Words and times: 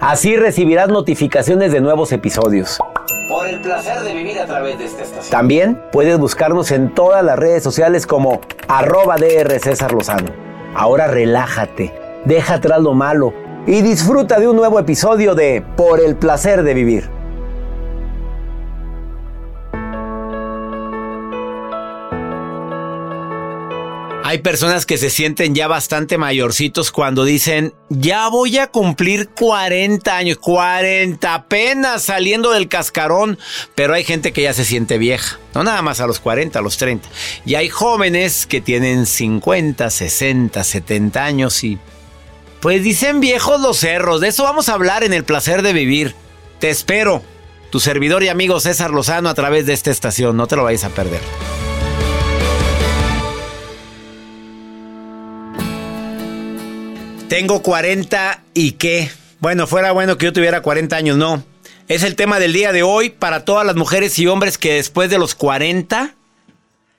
Así 0.00 0.34
recibirás 0.34 0.88
notificaciones 0.88 1.72
de 1.72 1.82
nuevos 1.82 2.10
episodios. 2.12 2.78
Por 3.28 3.46
el 3.46 3.60
placer 3.60 4.00
de 4.00 4.14
vivir 4.14 4.40
a 4.40 4.46
través 4.46 4.78
de 4.78 4.86
esta 4.86 5.02
estación. 5.02 5.30
También 5.30 5.82
puedes 5.92 6.18
buscarnos 6.18 6.70
en 6.70 6.94
todas 6.94 7.22
las 7.22 7.38
redes 7.38 7.62
sociales 7.62 8.06
como 8.06 8.40
arroba 8.66 9.16
DR 9.16 9.60
César 9.60 9.92
Lozano. 9.92 10.30
Ahora 10.74 11.06
relájate, 11.06 11.92
deja 12.24 12.54
atrás 12.54 12.80
lo 12.80 12.94
malo 12.94 13.34
y 13.66 13.82
disfruta 13.82 14.40
de 14.40 14.48
un 14.48 14.56
nuevo 14.56 14.78
episodio 14.78 15.34
de 15.34 15.62
Por 15.76 16.00
el 16.00 16.16
placer 16.16 16.62
de 16.62 16.72
vivir. 16.72 17.19
Hay 24.30 24.38
personas 24.38 24.86
que 24.86 24.96
se 24.96 25.10
sienten 25.10 25.56
ya 25.56 25.66
bastante 25.66 26.16
mayorcitos 26.16 26.92
cuando 26.92 27.24
dicen, 27.24 27.74
ya 27.88 28.28
voy 28.28 28.58
a 28.58 28.68
cumplir 28.68 29.30
40 29.30 30.16
años, 30.16 30.38
40 30.38 31.34
apenas 31.34 32.02
saliendo 32.04 32.52
del 32.52 32.68
cascarón, 32.68 33.40
pero 33.74 33.92
hay 33.92 34.04
gente 34.04 34.32
que 34.32 34.42
ya 34.42 34.52
se 34.52 34.64
siente 34.64 34.98
vieja, 34.98 35.40
no 35.52 35.64
nada 35.64 35.82
más 35.82 36.00
a 36.00 36.06
los 36.06 36.20
40, 36.20 36.60
a 36.60 36.62
los 36.62 36.76
30. 36.76 37.08
Y 37.44 37.56
hay 37.56 37.68
jóvenes 37.68 38.46
que 38.46 38.60
tienen 38.60 39.06
50, 39.06 39.90
60, 39.90 40.62
70 40.62 41.24
años 41.24 41.64
y 41.64 41.80
pues 42.60 42.84
dicen 42.84 43.18
viejos 43.18 43.60
los 43.60 43.78
cerros, 43.78 44.20
de 44.20 44.28
eso 44.28 44.44
vamos 44.44 44.68
a 44.68 44.74
hablar 44.74 45.02
en 45.02 45.12
el 45.12 45.24
placer 45.24 45.62
de 45.62 45.72
vivir. 45.72 46.14
Te 46.60 46.70
espero, 46.70 47.24
tu 47.70 47.80
servidor 47.80 48.22
y 48.22 48.28
amigo 48.28 48.60
César 48.60 48.92
Lozano 48.92 49.28
a 49.28 49.34
través 49.34 49.66
de 49.66 49.72
esta 49.72 49.90
estación, 49.90 50.36
no 50.36 50.46
te 50.46 50.54
lo 50.54 50.62
vayas 50.62 50.84
a 50.84 50.90
perder. 50.90 51.20
Tengo 57.30 57.62
40 57.62 58.42
y 58.54 58.72
qué. 58.72 59.08
Bueno, 59.38 59.68
fuera 59.68 59.92
bueno 59.92 60.18
que 60.18 60.26
yo 60.26 60.32
tuviera 60.32 60.62
40 60.62 60.96
años, 60.96 61.16
no. 61.16 61.44
Es 61.86 62.02
el 62.02 62.16
tema 62.16 62.40
del 62.40 62.52
día 62.52 62.72
de 62.72 62.82
hoy 62.82 63.10
para 63.10 63.44
todas 63.44 63.64
las 63.64 63.76
mujeres 63.76 64.18
y 64.18 64.26
hombres 64.26 64.58
que 64.58 64.74
después 64.74 65.10
de 65.10 65.18
los 65.20 65.36
40 65.36 66.16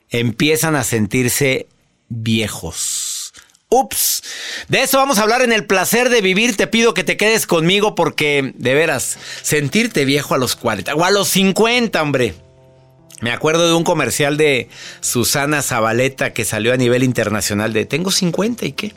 empiezan 0.10 0.78
a 0.78 0.86
sentirse 0.86 1.68
viejos. 2.08 3.34
Ups. 3.68 4.24
De 4.70 4.84
eso 4.84 5.00
vamos 5.00 5.20
a 5.20 5.24
hablar 5.24 5.42
en 5.42 5.52
el 5.52 5.66
placer 5.66 6.08
de 6.08 6.22
vivir. 6.22 6.56
Te 6.56 6.66
pido 6.66 6.94
que 6.94 7.04
te 7.04 7.18
quedes 7.18 7.46
conmigo 7.46 7.94
porque, 7.94 8.54
de 8.56 8.74
veras, 8.74 9.18
sentirte 9.42 10.06
viejo 10.06 10.34
a 10.34 10.38
los 10.38 10.56
40 10.56 10.96
o 10.96 11.04
a 11.04 11.12
los 11.12 11.28
50, 11.28 12.02
hombre. 12.02 12.36
Me 13.20 13.34
acuerdo 13.34 13.68
de 13.68 13.74
un 13.74 13.84
comercial 13.84 14.38
de 14.38 14.70
Susana 15.02 15.62
Zabaleta 15.62 16.32
que 16.32 16.46
salió 16.46 16.72
a 16.72 16.78
nivel 16.78 17.04
internacional 17.04 17.74
de 17.74 17.86
Tengo 17.86 18.12
50 18.12 18.66
y 18.66 18.72
qué. 18.72 18.94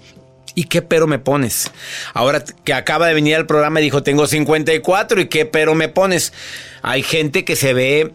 ¿Y 0.55 0.65
qué 0.65 0.83
pero 0.83 1.07
me 1.07 1.19
pones? 1.19 1.71
Ahora 2.13 2.45
que 2.65 2.75
acaba 2.75 3.09
de 3.09 3.15
venir 3.15 3.35
al 3.35 3.47
programa 3.47 3.81
dijo, 3.81 4.03
tengo 4.03 4.27
54 4.27 5.21
y 5.21 5.29
qué 5.29 5.47
pero 5.47 5.75
me 5.75 5.89
pones. 5.89 6.33
Hay 6.83 7.03
gente 7.03 7.45
que 7.45 7.57
se 7.57 7.75
ve 7.75 8.13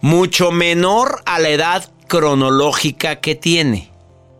mucho 0.00 0.50
menor 0.50 1.22
a 1.26 1.38
la 1.38 1.50
edad 1.50 1.90
cronológica 2.08 3.20
que 3.20 3.34
tiene. 3.34 3.90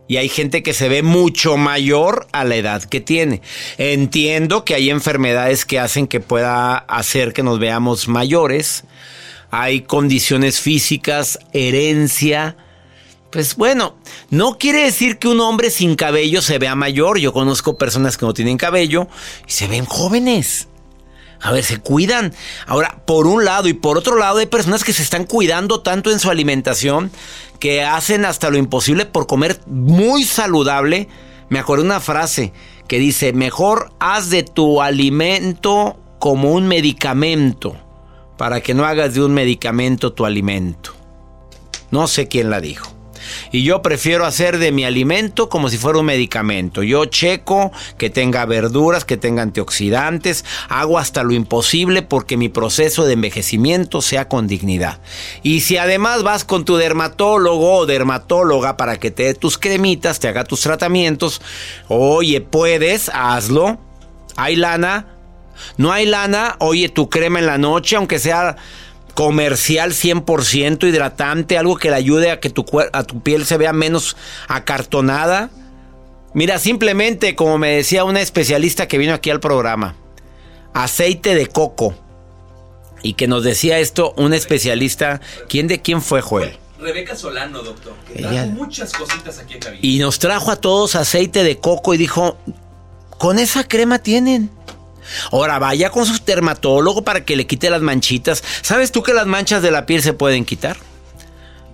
Y 0.09 0.17
hay 0.17 0.29
gente 0.29 0.63
que 0.63 0.75
se 0.75 0.89
ve 0.89 1.03
mucho 1.03 1.57
mayor 1.57 2.27
a 2.33 2.45
la 2.45 2.57
edad 2.57 2.83
que 2.83 3.01
tiene. 3.01 3.41
Entiendo 3.79 4.65
que 4.65 4.75
hay 4.75 4.91
enfermedades 4.91 5.65
que 5.65 5.79
hacen 5.79 6.07
que 6.07 6.21
pueda 6.21 6.77
hacer 6.77 7.33
que 7.33 7.43
nos 7.43 7.59
veamos 7.59 8.09
mayores. 8.09 8.85
Hay 9.51 9.83
condiciones 9.83 10.61
físicas, 10.61 11.39
herencia, 11.53 12.57
pues 13.33 13.57
bueno, 13.57 13.97
no 14.29 14.59
quiere 14.59 14.85
decir 14.85 15.19
que 15.19 15.27
un 15.27 15.41
hombre 15.41 15.71
sin 15.71 15.97
cabello 15.97 16.43
se 16.43 16.59
vea 16.59 16.75
mayor. 16.75 17.19
Yo 17.19 17.33
conozco 17.33 17.79
personas 17.79 18.19
que 18.19 18.27
no 18.27 18.35
tienen 18.35 18.59
cabello 18.59 19.09
y 19.49 19.51
se 19.51 19.67
ven 19.67 19.87
jóvenes. 19.87 20.69
A 21.41 21.51
ver, 21.51 21.65
se 21.65 21.79
cuidan. 21.79 22.35
Ahora, 22.67 23.03
por 23.07 23.27
un 23.27 23.45
lado 23.47 23.69
y 23.69 23.73
por 23.73 23.97
otro 23.97 24.17
lado, 24.17 24.39
hay 24.39 24.47
personas 24.47 24.85
que 24.85 24.93
se 24.93 25.03
están 25.03 25.25
cuidando 25.25 25.81
tanto 25.81 26.13
en 26.13 26.21
su 26.21 26.31
alimentación 26.31 27.11
que 27.59 27.83
hacen 27.83 28.27
hasta 28.27 28.51
lo 28.51 28.59
imposible 28.59 29.07
por 29.07 29.27
comer 29.27 29.61
muy 29.67 30.25
saludable. 30.25 31.09
Me 31.49 31.59
acuerdo 31.59 31.85
una 31.85 32.01
frase 32.01 32.53
que 32.87 32.99
dice, 32.99 33.33
mejor 33.33 33.93
haz 33.99 34.29
de 34.29 34.43
tu 34.43 34.83
alimento 34.83 35.99
como 36.19 36.53
un 36.53 36.69
medicamento 36.69 37.77
para 38.37 38.61
que 38.61 38.75
no 38.75 38.85
hagas 38.85 39.15
de 39.15 39.25
un 39.25 39.33
medicamento 39.33 40.13
tu 40.13 40.27
alimento. 40.27 40.93
No 41.91 42.07
sé 42.09 42.29
quién 42.29 42.51
la 42.51 42.61
dijo. 42.61 43.02
Y 43.51 43.63
yo 43.65 43.83
prefiero 43.83 44.25
hacer 44.25 44.59
de 44.59 44.73
mi 44.73 44.85
alimento 44.85 45.49
como 45.49 45.69
si 45.69 45.79
fuera 45.79 45.99
un 45.99 46.07
medicamento. 46.07 46.83
Yo 46.83 47.05
checo 47.07 47.73
que 47.99 48.11
tenga 48.11 48.45
verduras, 48.47 49.05
que 49.05 49.17
tenga 49.17 49.43
antioxidantes, 49.43 50.45
hago 50.69 50.99
hasta 50.99 51.23
lo 51.23 51.33
imposible 51.33 52.03
porque 52.03 52.37
mi 52.37 52.49
proceso 52.49 53.05
de 53.05 53.15
envejecimiento 53.15 54.03
sea 54.03 54.29
con 54.29 54.47
dignidad. 54.47 55.01
Y 55.43 55.61
si 55.61 55.77
además 55.77 56.23
vas 56.23 56.45
con 56.45 56.65
tu 56.65 56.77
dermatólogo 56.77 57.75
o 57.75 57.87
dermatóloga 57.87 58.77
para 58.77 58.99
que 58.99 59.11
te 59.11 59.25
dé 59.25 59.35
tus 59.35 59.59
cremitas, 59.59 60.21
te 60.21 60.29
haga 60.29 60.45
tus 60.45 60.61
tratamientos, 60.61 61.41
oye, 61.89 62.41
puedes, 62.41 63.11
hazlo. 63.13 63.79
Hay 64.37 64.57
lana, 64.57 65.09
no 65.77 65.93
hay 65.93 66.07
lana, 66.07 66.57
oye, 66.59 66.89
tu 66.89 67.09
crema 67.09 67.39
en 67.39 67.47
la 67.47 67.59
noche, 67.59 67.97
aunque 67.97 68.19
sea 68.19 68.57
comercial 69.15 69.93
100% 69.93 70.89
hidratante, 70.89 71.59
algo 71.59 71.77
que 71.77 71.91
le 71.91 71.97
ayude 71.97 72.31
a 72.31 72.41
que 72.41 72.51
tu, 72.51 72.65
a 72.93 73.05
tu 73.05 73.21
piel 73.21 73.45
se 73.47 73.57
vea 73.57 73.73
menos 73.73 74.17
acartonada. 74.49 75.51
Mira, 76.35 76.59
simplemente 76.59 77.35
como 77.35 77.59
me 77.59 77.77
decía 77.77 78.05
una 78.05 78.21
especialista 78.21 78.89
que 78.89 78.99
vino 78.99 79.15
aquí 79.15 79.31
al 79.31 79.41
programa, 79.41 79.97
aceite 80.73 81.35
de 81.35 81.47
coco. 81.47 81.95
Y 83.05 83.15
que 83.15 83.27
nos 83.27 83.43
decía 83.43 83.81
esto 83.81 84.15
un 84.17 84.33
especialista, 84.33 85.21
¿quién 85.49 85.67
de 85.67 85.83
quién 85.83 86.01
fue 86.01 86.21
Joel? 86.21 86.57
Rebeca 86.79 87.17
Solano, 87.17 87.63
doctor, 87.63 87.95
que 88.07 88.23
trajo 88.23 88.47
muchas 88.49 88.93
cositas 88.93 89.39
aquí 89.39 89.55
en 89.55 89.61
cabina. 89.61 89.81
Y 89.83 89.99
nos 89.99 90.19
trajo 90.19 90.51
a 90.51 90.57
todos 90.57 90.95
aceite 90.95 91.43
de 91.43 91.59
coco 91.59 91.95
y 91.95 91.97
dijo, 91.97 92.37
con 93.19 93.39
esa 93.39 93.65
crema 93.65 93.99
tienen. 94.01 94.51
Ahora 95.31 95.59
vaya 95.59 95.91
con 95.91 96.07
su 96.07 96.23
dermatólogo 96.25 97.03
para 97.03 97.25
que 97.25 97.37
le 97.37 97.47
quite 97.47 97.71
las 97.71 97.83
manchitas. 97.83 98.43
¿Sabes 98.63 98.93
tú 98.93 99.03
que 99.03 99.15
las 99.15 99.27
manchas 99.27 99.63
de 99.63 99.71
la 99.71 99.87
piel 99.87 100.03
se 100.03 100.13
pueden 100.13 100.45
quitar? 100.45 100.77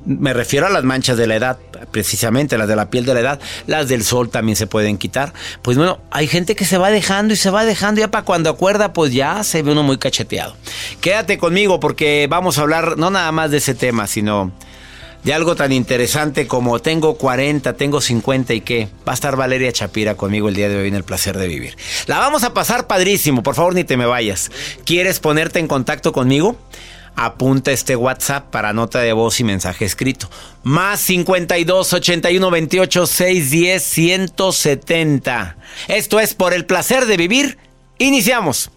Me 0.04 0.32
refiero 0.32 0.66
a 0.66 0.70
las 0.70 0.84
manchas 0.84 1.18
de 1.18 1.26
la 1.26 1.36
edad, 1.36 1.58
precisamente 1.90 2.56
las 2.56 2.68
de 2.68 2.76
la 2.76 2.88
piel 2.88 3.04
de 3.04 3.14
la 3.14 3.20
edad, 3.20 3.40
las 3.66 3.88
del 3.88 4.04
sol 4.04 4.30
también 4.30 4.56
se 4.56 4.66
pueden 4.66 4.96
quitar. 4.96 5.34
Pues 5.60 5.76
bueno, 5.76 5.98
hay 6.10 6.28
gente 6.28 6.54
que 6.54 6.64
se 6.64 6.78
va 6.78 6.90
dejando 6.90 7.34
y 7.34 7.36
se 7.36 7.50
va 7.50 7.64
dejando, 7.64 8.00
ya 8.00 8.10
para 8.10 8.24
cuando 8.24 8.48
acuerda, 8.48 8.92
pues 8.92 9.12
ya 9.12 9.42
se 9.44 9.62
ve 9.62 9.72
uno 9.72 9.82
muy 9.82 9.98
cacheteado. 9.98 10.56
Quédate 11.00 11.36
conmigo 11.36 11.80
porque 11.80 12.26
vamos 12.30 12.58
a 12.58 12.62
hablar 12.62 12.96
no 12.96 13.10
nada 13.10 13.30
más 13.32 13.50
de 13.50 13.58
ese 13.58 13.74
tema, 13.74 14.06
sino 14.06 14.52
de 15.28 15.34
algo 15.34 15.56
tan 15.56 15.72
interesante 15.72 16.46
como 16.46 16.78
tengo 16.78 17.18
40, 17.18 17.74
tengo 17.74 18.00
50 18.00 18.54
y 18.54 18.62
qué. 18.62 18.88
Va 19.06 19.12
a 19.12 19.14
estar 19.14 19.36
Valeria 19.36 19.70
Chapira 19.70 20.14
conmigo 20.14 20.48
el 20.48 20.54
día 20.54 20.70
de 20.70 20.78
hoy 20.78 20.88
en 20.88 20.94
el 20.94 21.04
placer 21.04 21.36
de 21.36 21.46
vivir. 21.46 21.76
La 22.06 22.16
vamos 22.16 22.44
a 22.44 22.54
pasar 22.54 22.86
padrísimo, 22.86 23.42
por 23.42 23.54
favor 23.54 23.74
ni 23.74 23.84
te 23.84 23.98
me 23.98 24.06
vayas. 24.06 24.50
¿Quieres 24.86 25.20
ponerte 25.20 25.58
en 25.58 25.68
contacto 25.68 26.14
conmigo? 26.14 26.56
Apunta 27.14 27.72
este 27.72 27.94
WhatsApp 27.94 28.48
para 28.48 28.72
nota 28.72 29.00
de 29.00 29.12
voz 29.12 29.38
y 29.38 29.44
mensaje 29.44 29.84
escrito. 29.84 30.30
Más 30.62 30.98
52 31.00 31.92
81 31.92 32.50
28 32.50 33.06
610 33.06 33.82
170. 33.82 35.58
Esto 35.88 36.20
es 36.20 36.32
por 36.32 36.54
el 36.54 36.64
placer 36.64 37.04
de 37.04 37.18
vivir. 37.18 37.58
Iniciamos. 37.98 38.70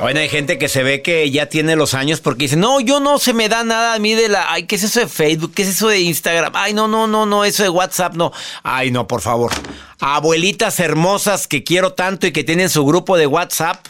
Bueno, 0.00 0.20
hay 0.20 0.28
gente 0.28 0.58
que 0.58 0.68
se 0.68 0.84
ve 0.84 1.02
que 1.02 1.28
ya 1.30 1.46
tiene 1.46 1.74
los 1.74 1.92
años 1.92 2.20
porque 2.20 2.44
dice, 2.44 2.56
no, 2.56 2.78
yo 2.78 3.00
no 3.00 3.18
se 3.18 3.32
me 3.32 3.48
da 3.48 3.64
nada 3.64 3.94
a 3.94 3.98
mí 3.98 4.14
de 4.14 4.28
la, 4.28 4.52
ay, 4.52 4.64
¿qué 4.64 4.76
es 4.76 4.84
eso 4.84 5.00
de 5.00 5.08
Facebook? 5.08 5.52
¿Qué 5.54 5.62
es 5.62 5.68
eso 5.68 5.88
de 5.88 6.00
Instagram? 6.00 6.52
Ay, 6.54 6.72
no, 6.72 6.86
no, 6.86 7.08
no, 7.08 7.26
no, 7.26 7.44
eso 7.44 7.64
de 7.64 7.68
WhatsApp, 7.68 8.14
no. 8.14 8.32
Ay, 8.62 8.92
no, 8.92 9.08
por 9.08 9.22
favor. 9.22 9.50
Abuelitas 9.98 10.78
hermosas 10.78 11.48
que 11.48 11.64
quiero 11.64 11.94
tanto 11.94 12.28
y 12.28 12.32
que 12.32 12.44
tienen 12.44 12.70
su 12.70 12.86
grupo 12.86 13.16
de 13.16 13.26
WhatsApp. 13.26 13.84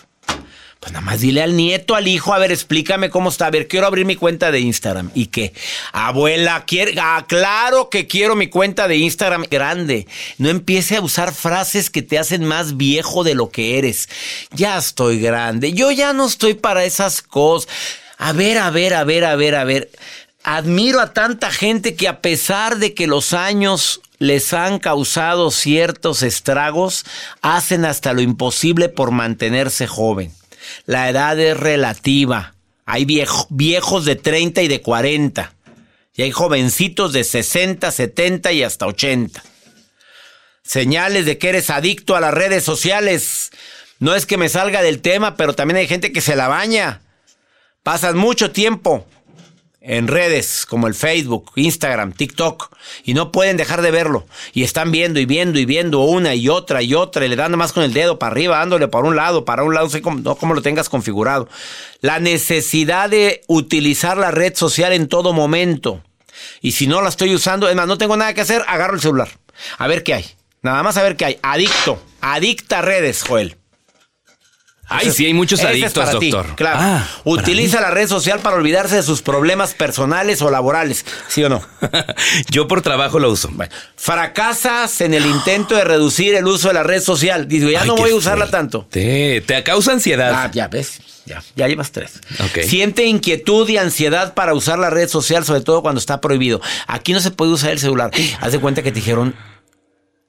Pues 0.81 0.93
nada 0.93 1.05
más 1.05 1.21
dile 1.21 1.43
al 1.43 1.57
nieto, 1.57 1.97
al 1.97 2.07
hijo, 2.07 2.33
a 2.33 2.39
ver, 2.39 2.53
explícame 2.53 3.11
cómo 3.11 3.31
está. 3.31 3.47
A 3.47 3.51
ver, 3.51 3.67
quiero 3.67 3.89
abrir 3.89 4.07
mi 4.07 4.15
cuenta 4.15 4.53
de 4.53 4.61
Instagram. 4.61 5.11
¿Y 5.13 5.27
qué? 5.27 5.53
Abuela, 5.93 6.65
quiere, 6.67 6.95
ah, 7.01 7.25
claro 7.27 7.91
que 7.91 8.07
quiero 8.07 8.37
mi 8.37 8.47
cuenta 8.47 8.87
de 8.87 8.97
Instagram 8.97 9.45
grande. 9.51 10.07
No 10.39 10.49
empiece 10.49 10.97
a 10.97 11.01
usar 11.01 11.35
frases 11.35 11.91
que 11.91 12.03
te 12.03 12.17
hacen 12.17 12.45
más 12.45 12.77
viejo 12.77 13.25
de 13.25 13.35
lo 13.35 13.51
que 13.51 13.79
eres. 13.79 14.09
Ya 14.53 14.79
estoy 14.79 15.19
grande. 15.19 15.73
Yo 15.73 15.91
ya 15.91 16.13
no 16.13 16.27
estoy 16.27 16.55
para 16.55 16.85
esas 16.85 17.23
cosas. 17.23 17.69
A 18.17 18.33
ver, 18.33 18.59
a 18.59 18.71
ver, 18.71 18.95
a 18.95 19.03
ver, 19.03 19.25
a 19.25 19.35
ver, 19.35 19.57
a 19.57 19.65
ver. 19.65 19.91
Admiro 20.45 21.01
a 21.01 21.13
tanta 21.13 21.51
gente 21.51 21.97
que 21.97 22.07
a 22.07 22.21
pesar 22.21 22.79
de 22.79 22.95
que 22.95 23.09
los 23.09 23.33
años 23.33 24.01
les 24.19 24.53
han 24.53 24.79
causado 24.79 25.51
ciertos 25.51 26.23
estragos, 26.23 27.05
hacen 27.43 27.85
hasta 27.85 28.13
lo 28.13 28.21
imposible 28.21 28.89
por 28.89 29.11
mantenerse 29.11 29.87
joven. 29.87 30.33
La 30.87 31.09
edad 31.09 31.39
es 31.39 31.57
relativa. 31.57 32.55
Hay 32.85 33.05
viejos 33.05 34.05
de 34.05 34.17
30 34.17 34.63
y 34.63 34.69
de 34.69 34.81
40. 34.81 35.55
Y 36.15 36.23
hay 36.23 36.31
jovencitos 36.31 37.13
de 37.13 37.23
60, 37.23 37.91
70 37.91 38.53
y 38.53 38.63
hasta 38.63 38.87
80. 38.87 39.43
Señales 40.63 41.27
de 41.27 41.39
que 41.39 41.51
eres 41.51 41.71
adicto 41.71 42.17
a 42.17 42.21
las 42.21 42.35
redes 42.35 42.65
sociales. 42.65 43.51
No 43.99 44.15
es 44.15 44.27
que 44.27 44.37
me 44.37 44.49
salga 44.49 44.83
del 44.83 45.01
tema, 45.01 45.37
pero 45.37 45.55
también 45.55 45.79
hay 45.79 45.87
gente 45.87 46.13
que 46.13 46.21
se 46.21 46.37
la 46.37 46.49
baña. 46.49 47.03
Pasan 47.83 48.17
mucho 48.17 48.51
tiempo 48.51 49.07
en 49.89 50.07
redes 50.07 50.67
como 50.67 50.87
el 50.87 50.95
Facebook, 50.95 51.51
Instagram, 51.57 52.13
TikTok 52.13 52.71
y 53.05 53.15
no 53.15 53.33
pueden 53.33 53.57
dejar 53.57 53.81
de 53.81 53.91
verlo 53.91 54.27
y 54.53 54.63
están 54.63 54.93
viendo 54.93 55.19
y 55.19 55.25
viendo 55.25 55.59
y 55.59 55.65
viendo 55.65 56.01
una 56.01 56.35
y 56.35 56.51
otra 56.51 56.83
y 56.83 56.95
otra 56.95 57.25
y 57.25 57.29
le 57.29 57.37
dan 57.37 57.57
más 57.57 57.73
con 57.73 57.83
el 57.83 57.95
dedo 57.95 58.19
para 58.19 58.33
arriba, 58.33 58.59
dándole 58.59 58.87
para 58.89 59.09
un 59.09 59.17
lado, 59.17 59.47
para 59.47 59.65
un 59.65 59.73
lado, 59.73 59.87
no 59.87 59.91
sé 59.91 60.03
cómo, 60.03 60.55
lo 60.55 60.63
tengas 60.63 60.91
configurado. 60.91 61.49
La 62.03 62.21
necesidad 62.21 63.09
de 63.09 63.41
utilizar 63.47 64.19
la 64.19 64.31
red 64.31 64.55
social 64.55 64.93
en 64.93 65.09
todo 65.09 65.33
momento. 65.33 66.03
Y 66.61 66.73
si 66.73 66.87
no 66.87 67.01
la 67.01 67.09
estoy 67.09 67.35
usando, 67.35 67.69
es 67.69 67.75
más, 67.75 67.87
no 67.87 67.97
tengo 67.97 68.17
nada 68.17 68.35
que 68.35 68.43
hacer, 68.43 68.63
agarro 68.69 68.95
el 68.95 69.01
celular. 69.01 69.31
A 69.79 69.89
ver 69.89 70.05
qué 70.05 70.15
hay. 70.15 70.27
Nada 70.61 70.83
más 70.83 70.99
a 70.99 71.03
ver 71.03 71.17
qué 71.17 71.25
hay. 71.25 71.39
Adicto. 71.43 72.01
Adicta 72.21 72.81
a 72.81 72.83
redes, 72.83 73.23
Joel. 73.23 73.57
Ay, 74.91 75.11
sí, 75.11 75.27
hay 75.27 75.35
muchos 75.35 75.61
adictos, 75.63 76.11
doctor. 76.13 76.55
claro. 76.57 76.79
Ah, 76.81 77.07
Utiliza 77.25 77.81
la 77.81 77.91
red 77.91 78.09
social 78.09 78.41
para 78.41 78.57
olvidarse 78.57 78.97
de 78.97 79.03
sus 79.03 79.21
problemas 79.23 79.75
personales 79.75 80.41
o 80.41 80.51
laborales, 80.51 81.05
¿sí 81.29 81.45
o 81.45 81.49
no? 81.51 81.63
Yo 82.51 82.67
por 82.69 82.81
trabajo 82.81 83.19
lo 83.19 83.31
uso. 83.31 83.51
fracasas 83.97 85.01
en 85.03 85.15
el 85.15 85.27
intento 85.27 85.77
de 85.77 85.85
reducir 85.85 86.35
el 86.35 86.47
uso 86.47 86.69
de 86.69 86.75
la 86.75 86.83
red 86.83 87.03
social. 87.03 87.47
Digo, 87.49 87.69
ya 87.71 87.85
no 87.85 87.97
voy 87.97 88.11
a 88.13 88.15
usarla 88.15 88.49
tanto. 88.51 88.87
Te, 88.91 89.43
te 89.43 89.63
causa 89.63 89.93
ansiedad. 89.93 90.33
Ah, 90.35 90.51
ya 90.53 90.69
ves. 90.69 91.01
Ya, 91.27 91.43
ya 91.55 91.69
llevas 91.69 91.93
tres. 91.93 92.21
Siente 92.67 93.05
inquietud 93.05 93.69
y 93.69 93.77
ansiedad 93.77 94.33
para 94.33 94.55
usar 94.55 94.79
la 94.79 94.89
red 94.89 95.09
social, 95.11 95.45
sobre 95.45 95.61
todo 95.61 95.83
cuando 95.83 95.99
está 95.99 96.23
prohibido. 96.23 96.63
Aquí 96.87 97.13
no 97.13 97.21
se 97.21 97.31
puede 97.31 97.51
usar 97.53 97.71
el 97.73 97.79
celular. 97.79 98.11
Haz 98.41 98.53
de 98.53 98.59
cuenta 98.59 98.83
que 98.83 98.91
te 98.93 99.01
dijeron. 99.01 99.35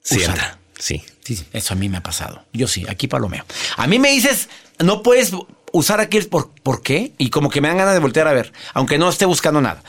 Sienta. 0.02 0.58
Sí. 0.78 1.02
Sí. 1.36 1.46
Eso 1.52 1.74
a 1.74 1.76
mí 1.76 1.88
me 1.88 1.98
ha 1.98 2.02
pasado. 2.02 2.44
Yo 2.52 2.68
sí, 2.68 2.84
aquí 2.88 3.08
palomeo. 3.08 3.44
A 3.76 3.86
mí 3.86 3.98
me 3.98 4.10
dices, 4.10 4.48
no 4.78 5.02
puedes 5.02 5.32
usar 5.72 6.00
aquí 6.00 6.20
por, 6.22 6.50
¿por 6.62 6.82
qué? 6.82 7.12
Y 7.18 7.30
como 7.30 7.50
que 7.50 7.60
me 7.60 7.68
dan 7.68 7.78
ganas 7.78 7.94
de 7.94 8.00
voltear 8.00 8.28
a 8.28 8.32
ver, 8.32 8.52
aunque 8.74 8.98
no 8.98 9.08
esté 9.08 9.24
buscando 9.24 9.60
nada. 9.60 9.82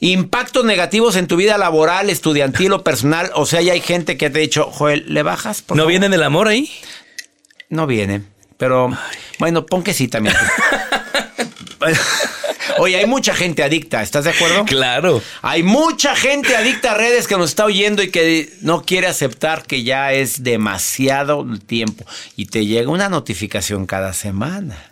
Impactos 0.00 0.64
negativos 0.64 1.16
en 1.16 1.26
tu 1.26 1.36
vida 1.36 1.58
laboral, 1.58 2.10
estudiantil 2.10 2.72
o 2.72 2.84
personal. 2.84 3.30
O 3.34 3.46
sea, 3.46 3.60
ya 3.60 3.72
hay 3.72 3.80
gente 3.80 4.16
que 4.16 4.30
te 4.30 4.38
ha 4.38 4.42
dicho, 4.42 4.70
Joel, 4.70 5.04
¿le 5.08 5.22
bajas? 5.22 5.64
¿No 5.74 5.86
viene 5.86 6.08
del 6.08 6.22
amor 6.22 6.48
ahí? 6.48 6.70
No 7.68 7.86
viene. 7.86 8.22
Pero, 8.58 8.90
bueno, 9.38 9.66
pon 9.66 9.82
que 9.82 9.94
sí 9.94 10.08
también. 10.08 10.36
Oye, 12.78 12.96
hay 12.96 13.06
mucha 13.06 13.34
gente 13.34 13.62
adicta, 13.62 14.02
¿estás 14.02 14.24
de 14.24 14.30
acuerdo? 14.30 14.64
Claro. 14.64 15.22
Hay 15.42 15.62
mucha 15.62 16.14
gente 16.16 16.56
adicta 16.56 16.92
a 16.92 16.94
redes 16.94 17.26
que 17.26 17.36
nos 17.36 17.50
está 17.50 17.64
oyendo 17.64 18.02
y 18.02 18.10
que 18.10 18.52
no 18.60 18.82
quiere 18.84 19.06
aceptar 19.06 19.64
que 19.64 19.82
ya 19.82 20.12
es 20.12 20.42
demasiado 20.42 21.46
tiempo. 21.66 22.04
Y 22.36 22.46
te 22.46 22.66
llega 22.66 22.90
una 22.90 23.08
notificación 23.08 23.86
cada 23.86 24.12
semana. 24.12 24.90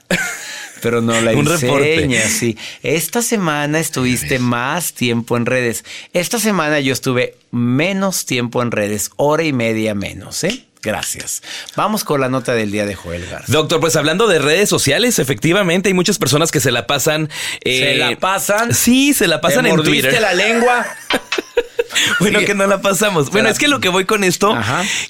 Pero 0.83 1.01
no 1.01 1.21
la 1.21 1.33
Un 1.37 1.47
enseñas, 1.49 2.31
sí. 2.31 2.57
Esta 2.83 3.23
semana 3.23 3.81
estuviste 3.81 4.39
más 4.39 4.93
tiempo 4.93 5.37
en 5.37 5.47
redes. 5.47 5.85
Esta 6.13 6.39
semana 6.39 6.81
yo 6.81 6.93
estuve 6.93 7.37
menos 7.51 8.27
tiempo 8.27 8.63
en 8.63 8.71
redes, 8.71 9.11
hora 9.17 9.45
y 9.45 9.53
media 9.53 9.95
menos, 9.95 10.45
¿eh? 10.45 10.65
Gracias. 10.83 11.43
Vamos 11.77 12.05
con 12.05 12.21
la 12.21 12.29
nota 12.29 12.55
del 12.55 12.71
día 12.71 12.87
de 12.87 12.95
Joel 12.95 13.27
Garza. 13.27 13.53
Doctor, 13.53 13.81
pues 13.81 13.97
hablando 13.97 14.29
de 14.29 14.39
redes 14.39 14.69
sociales, 14.69 15.19
efectivamente 15.19 15.89
hay 15.89 15.95
muchas 15.95 16.19
personas 16.19 16.51
que 16.51 16.61
se 16.61 16.71
la 16.71 16.87
pasan. 16.87 17.29
¿Se 17.63 17.97
la 17.97 18.13
eh, 18.13 18.17
pasan? 18.17 18.75
Sí, 18.75 19.13
se 19.13 19.27
la 19.27 19.41
pasan 19.41 19.67
en 19.67 19.83
Twitter. 19.83 20.21
la 20.21 20.33
lengua? 20.33 20.87
bueno, 22.21 22.41
que 22.41 22.55
no 22.55 22.67
la 22.67 22.81
pasamos. 22.81 23.31
Bueno, 23.31 23.49
es 23.49 23.59
que 23.59 23.69
lo 23.69 23.81
que 23.81 23.89
voy 23.89 24.05
con 24.05 24.25
esto, 24.25 24.57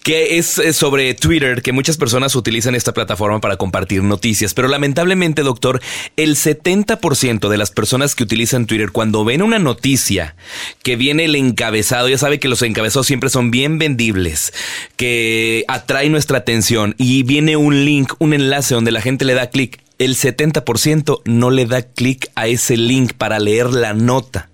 que 0.02 0.38
es, 0.38 0.60
sobre 0.72 1.14
Twitter, 1.14 1.62
que 1.62 1.72
muchas 1.72 1.96
personas 1.96 2.34
utilizan 2.34 2.74
esta 2.74 2.92
plataforma 2.92 3.40
para 3.40 3.56
compartir 3.56 4.02
noticias, 4.02 4.54
pero 4.54 4.68
lamentablemente, 4.68 5.42
doctor, 5.42 5.80
el 6.16 6.36
70% 6.36 7.48
de 7.48 7.58
las 7.58 7.70
personas 7.70 8.14
que 8.14 8.22
utilizan 8.22 8.66
Twitter, 8.66 8.90
cuando 8.90 9.24
ven 9.24 9.42
una 9.42 9.58
noticia 9.58 10.34
que 10.82 10.96
viene 10.96 11.26
el 11.26 11.36
encabezado, 11.36 12.08
ya 12.08 12.18
sabe 12.18 12.38
que 12.38 12.48
los 12.48 12.62
encabezados 12.62 13.06
siempre 13.06 13.30
son 13.30 13.50
bien 13.50 13.78
vendibles, 13.78 14.52
que 14.96 15.64
atrae 15.68 16.08
nuestra 16.08 16.38
atención 16.38 16.94
y 16.98 17.22
viene 17.22 17.56
un 17.56 17.84
link, 17.84 18.12
un 18.18 18.32
enlace 18.32 18.74
donde 18.74 18.92
la 18.92 19.00
gente 19.00 19.24
le 19.24 19.34
da 19.34 19.50
clic 19.50 19.80
el 20.00 20.16
70% 20.16 21.20
no 21.26 21.50
le 21.50 21.66
da 21.66 21.82
clic 21.82 22.30
a 22.34 22.48
ese 22.48 22.78
link 22.78 23.12
para 23.12 23.38
leer 23.38 23.66
la 23.66 23.92
nota. 23.92 24.48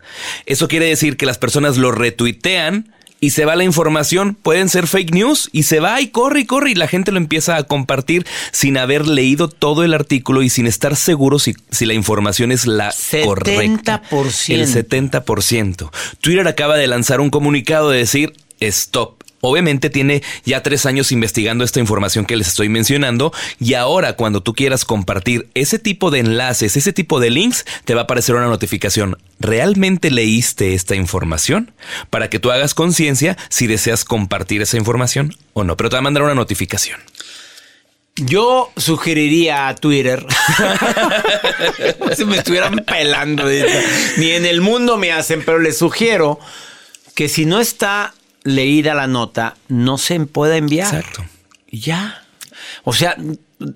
Eso 0.44 0.66
quiere 0.66 0.86
decir 0.86 1.16
que 1.16 1.24
las 1.24 1.38
personas 1.38 1.76
lo 1.76 1.92
retuitean 1.92 2.92
y 3.20 3.30
se 3.30 3.44
va 3.44 3.54
la 3.54 3.62
información, 3.62 4.34
pueden 4.34 4.68
ser 4.68 4.88
fake 4.88 5.14
news 5.14 5.48
y 5.52 5.62
se 5.62 5.78
va 5.78 6.00
y 6.00 6.08
corre 6.08 6.40
y 6.40 6.46
corre 6.46 6.72
y 6.72 6.74
la 6.74 6.88
gente 6.88 7.12
lo 7.12 7.18
empieza 7.18 7.56
a 7.56 7.62
compartir 7.62 8.26
sin 8.50 8.76
haber 8.76 9.06
leído 9.06 9.48
todo 9.48 9.84
el 9.84 9.94
artículo 9.94 10.42
y 10.42 10.50
sin 10.50 10.66
estar 10.66 10.96
seguro 10.96 11.38
si, 11.38 11.54
si 11.70 11.86
la 11.86 11.94
información 11.94 12.50
es 12.50 12.66
la 12.66 12.90
70%. 12.90 13.24
correcta. 13.24 14.02
El 14.48 14.66
70%. 14.66 15.90
Twitter 16.20 16.48
acaba 16.48 16.76
de 16.76 16.88
lanzar 16.88 17.20
un 17.20 17.30
comunicado 17.30 17.90
de 17.90 17.98
decir 17.98 18.32
stop 18.58 19.15
Obviamente 19.40 19.90
tiene 19.90 20.22
ya 20.44 20.62
tres 20.62 20.86
años 20.86 21.12
investigando 21.12 21.64
esta 21.64 21.80
información 21.80 22.24
que 22.24 22.36
les 22.36 22.48
estoy 22.48 22.68
mencionando 22.68 23.32
y 23.60 23.74
ahora 23.74 24.14
cuando 24.14 24.42
tú 24.42 24.54
quieras 24.54 24.84
compartir 24.84 25.48
ese 25.54 25.78
tipo 25.78 26.10
de 26.10 26.20
enlaces, 26.20 26.76
ese 26.76 26.92
tipo 26.92 27.20
de 27.20 27.30
links, 27.30 27.64
te 27.84 27.94
va 27.94 28.02
a 28.02 28.04
aparecer 28.04 28.34
una 28.34 28.46
notificación. 28.46 29.18
¿Realmente 29.38 30.10
leíste 30.10 30.74
esta 30.74 30.94
información? 30.96 31.72
Para 32.10 32.30
que 32.30 32.38
tú 32.38 32.50
hagas 32.50 32.74
conciencia 32.74 33.36
si 33.48 33.66
deseas 33.66 34.04
compartir 34.04 34.62
esa 34.62 34.76
información 34.76 35.34
o 35.52 35.64
no, 35.64 35.76
pero 35.76 35.90
te 35.90 35.96
va 35.96 36.00
a 36.00 36.02
mandar 36.02 36.22
una 36.22 36.34
notificación. 36.34 37.00
Yo 38.18 38.72
sugeriría 38.78 39.68
a 39.68 39.74
Twitter, 39.74 40.24
si 42.16 42.24
me 42.24 42.38
estuvieran 42.38 42.76
pelando, 42.86 43.44
ni 44.16 44.30
en 44.30 44.46
el 44.46 44.62
mundo 44.62 44.96
me 44.96 45.12
hacen, 45.12 45.42
pero 45.44 45.58
les 45.58 45.76
sugiero 45.76 46.40
que 47.14 47.28
si 47.28 47.44
no 47.44 47.60
está 47.60 48.14
leída 48.46 48.94
la 48.94 49.06
nota, 49.06 49.56
no 49.68 49.98
se 49.98 50.18
puede 50.20 50.56
enviar. 50.56 50.94
Exacto. 50.94 51.24
Ya. 51.70 52.22
O 52.84 52.94
sea, 52.94 53.16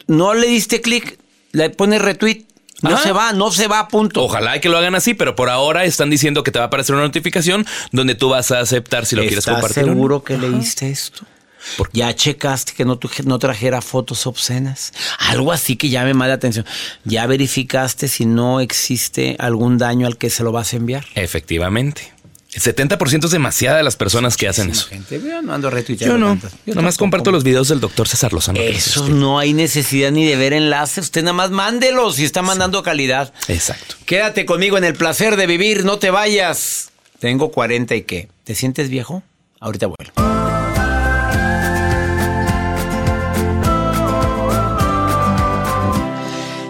no 0.06 0.34
le 0.34 0.46
diste 0.46 0.80
clic, 0.80 1.18
le 1.52 1.70
pones 1.70 2.00
retweet. 2.00 2.46
No 2.82 2.96
se 2.96 3.12
va, 3.12 3.34
no 3.34 3.50
se 3.50 3.68
va, 3.68 3.88
punto. 3.88 4.22
Ojalá 4.24 4.58
que 4.58 4.70
lo 4.70 4.78
hagan 4.78 4.94
así, 4.94 5.12
pero 5.12 5.36
por 5.36 5.50
ahora 5.50 5.84
están 5.84 6.08
diciendo 6.08 6.42
que 6.42 6.50
te 6.50 6.58
va 6.58 6.64
a 6.64 6.68
aparecer 6.68 6.94
una 6.94 7.04
notificación 7.04 7.66
donde 7.92 8.14
tú 8.14 8.30
vas 8.30 8.52
a 8.52 8.60
aceptar 8.60 9.04
si 9.04 9.16
lo 9.16 9.22
quieres 9.22 9.44
compartir. 9.44 9.80
¿Estás 9.80 9.84
seguro 9.84 10.24
que 10.24 10.38
leíste 10.38 10.90
esto? 10.90 11.26
¿Ya 11.92 12.14
checaste 12.14 12.72
que 12.72 12.86
no, 12.86 12.98
no 13.24 13.38
trajera 13.38 13.82
fotos 13.82 14.26
obscenas? 14.26 14.94
Algo 15.18 15.52
así 15.52 15.76
que 15.76 15.90
llame 15.90 16.14
más 16.14 16.28
la 16.28 16.34
atención. 16.34 16.64
¿Ya 17.04 17.26
verificaste 17.26 18.08
si 18.08 18.24
no 18.24 18.60
existe 18.60 19.36
algún 19.38 19.76
daño 19.76 20.06
al 20.06 20.16
que 20.16 20.30
se 20.30 20.42
lo 20.42 20.52
vas 20.52 20.72
a 20.72 20.76
enviar? 20.76 21.04
Efectivamente. 21.14 22.14
El 22.52 22.60
70% 22.60 23.26
es 23.26 23.30
demasiada 23.30 23.76
de 23.76 23.84
las 23.84 23.94
personas 23.94 24.36
que 24.36 24.48
hacen 24.48 24.70
eso. 24.70 24.88
yo 25.08 25.42
no 25.42 25.54
ando 25.54 25.70
Yo 25.70 26.18
no. 26.18 26.38
Yo 26.66 26.74
nomás 26.74 26.98
comparto 26.98 27.30
los 27.30 27.44
videos 27.44 27.68
del 27.68 27.78
doctor 27.78 28.08
César 28.08 28.32
Lozano. 28.32 28.58
Eso 28.60 29.08
no 29.08 29.38
hay 29.38 29.52
necesidad 29.52 30.10
ni 30.10 30.26
de 30.26 30.36
ver 30.36 30.52
enlaces. 30.52 31.04
Usted 31.04 31.22
nada 31.22 31.32
más 31.34 31.50
mándelos 31.50 32.18
y 32.18 32.24
está 32.24 32.42
mandando 32.42 32.82
calidad. 32.82 33.32
Exacto. 33.46 33.94
Quédate 34.04 34.46
conmigo 34.46 34.76
en 34.78 34.84
el 34.84 34.94
placer 34.94 35.36
de 35.36 35.46
vivir. 35.46 35.84
No 35.84 35.98
te 35.98 36.10
vayas. 36.10 36.90
Tengo 37.20 37.52
40 37.52 37.94
y 37.94 38.02
qué. 38.02 38.28
¿Te 38.44 38.54
sientes 38.54 38.88
viejo? 38.88 39.22
Ahorita 39.60 39.86
vuelvo. 39.86 40.39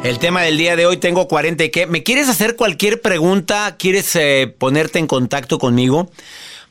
El 0.03 0.19
tema 0.19 0.41
del 0.41 0.57
día 0.57 0.77
de 0.77 0.87
hoy 0.87 0.97
tengo 0.97 1.29
40 1.29 1.63
y 1.65 1.71
qué. 1.71 1.87
¿Me 1.87 2.03
quieres 2.03 2.31
hacer 2.31 2.57
cualquier 2.57 3.03
pregunta? 3.03 3.77
¿Quieres 3.79 4.17
eh, 4.17 4.53
ponerte 4.59 4.99
en 4.99 5.07
contacto 5.07 5.59
conmigo? 5.59 6.11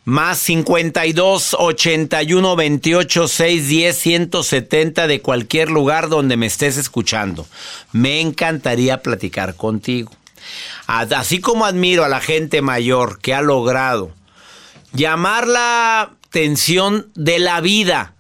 Más 0.04 0.40
52 0.40 1.56
81 1.60 2.56
28 2.56 3.28
6 3.28 3.68
10 3.68 3.98
170 3.98 5.06
de 5.06 5.22
cualquier 5.22 5.70
lugar 5.70 6.10
donde 6.10 6.38
me 6.38 6.48
estés 6.48 6.78
escuchando. 6.78 7.46
Me 7.92 8.20
encantaría 8.20 9.04
platicar 9.04 9.56
contigo. 9.56 10.12
Así 10.88 11.40
como 11.40 11.66
admiro 11.66 12.04
a 12.04 12.10
la 12.10 12.22
gente 12.22 12.64
mayor 12.64 13.20
que 13.20 13.36
ha 13.36 13.42
logrado 13.42 14.12
llamar 14.92 15.48
la 15.48 16.14
atención 16.30 17.12
de 17.14 17.38
la 17.38 17.62
vida 17.62 18.16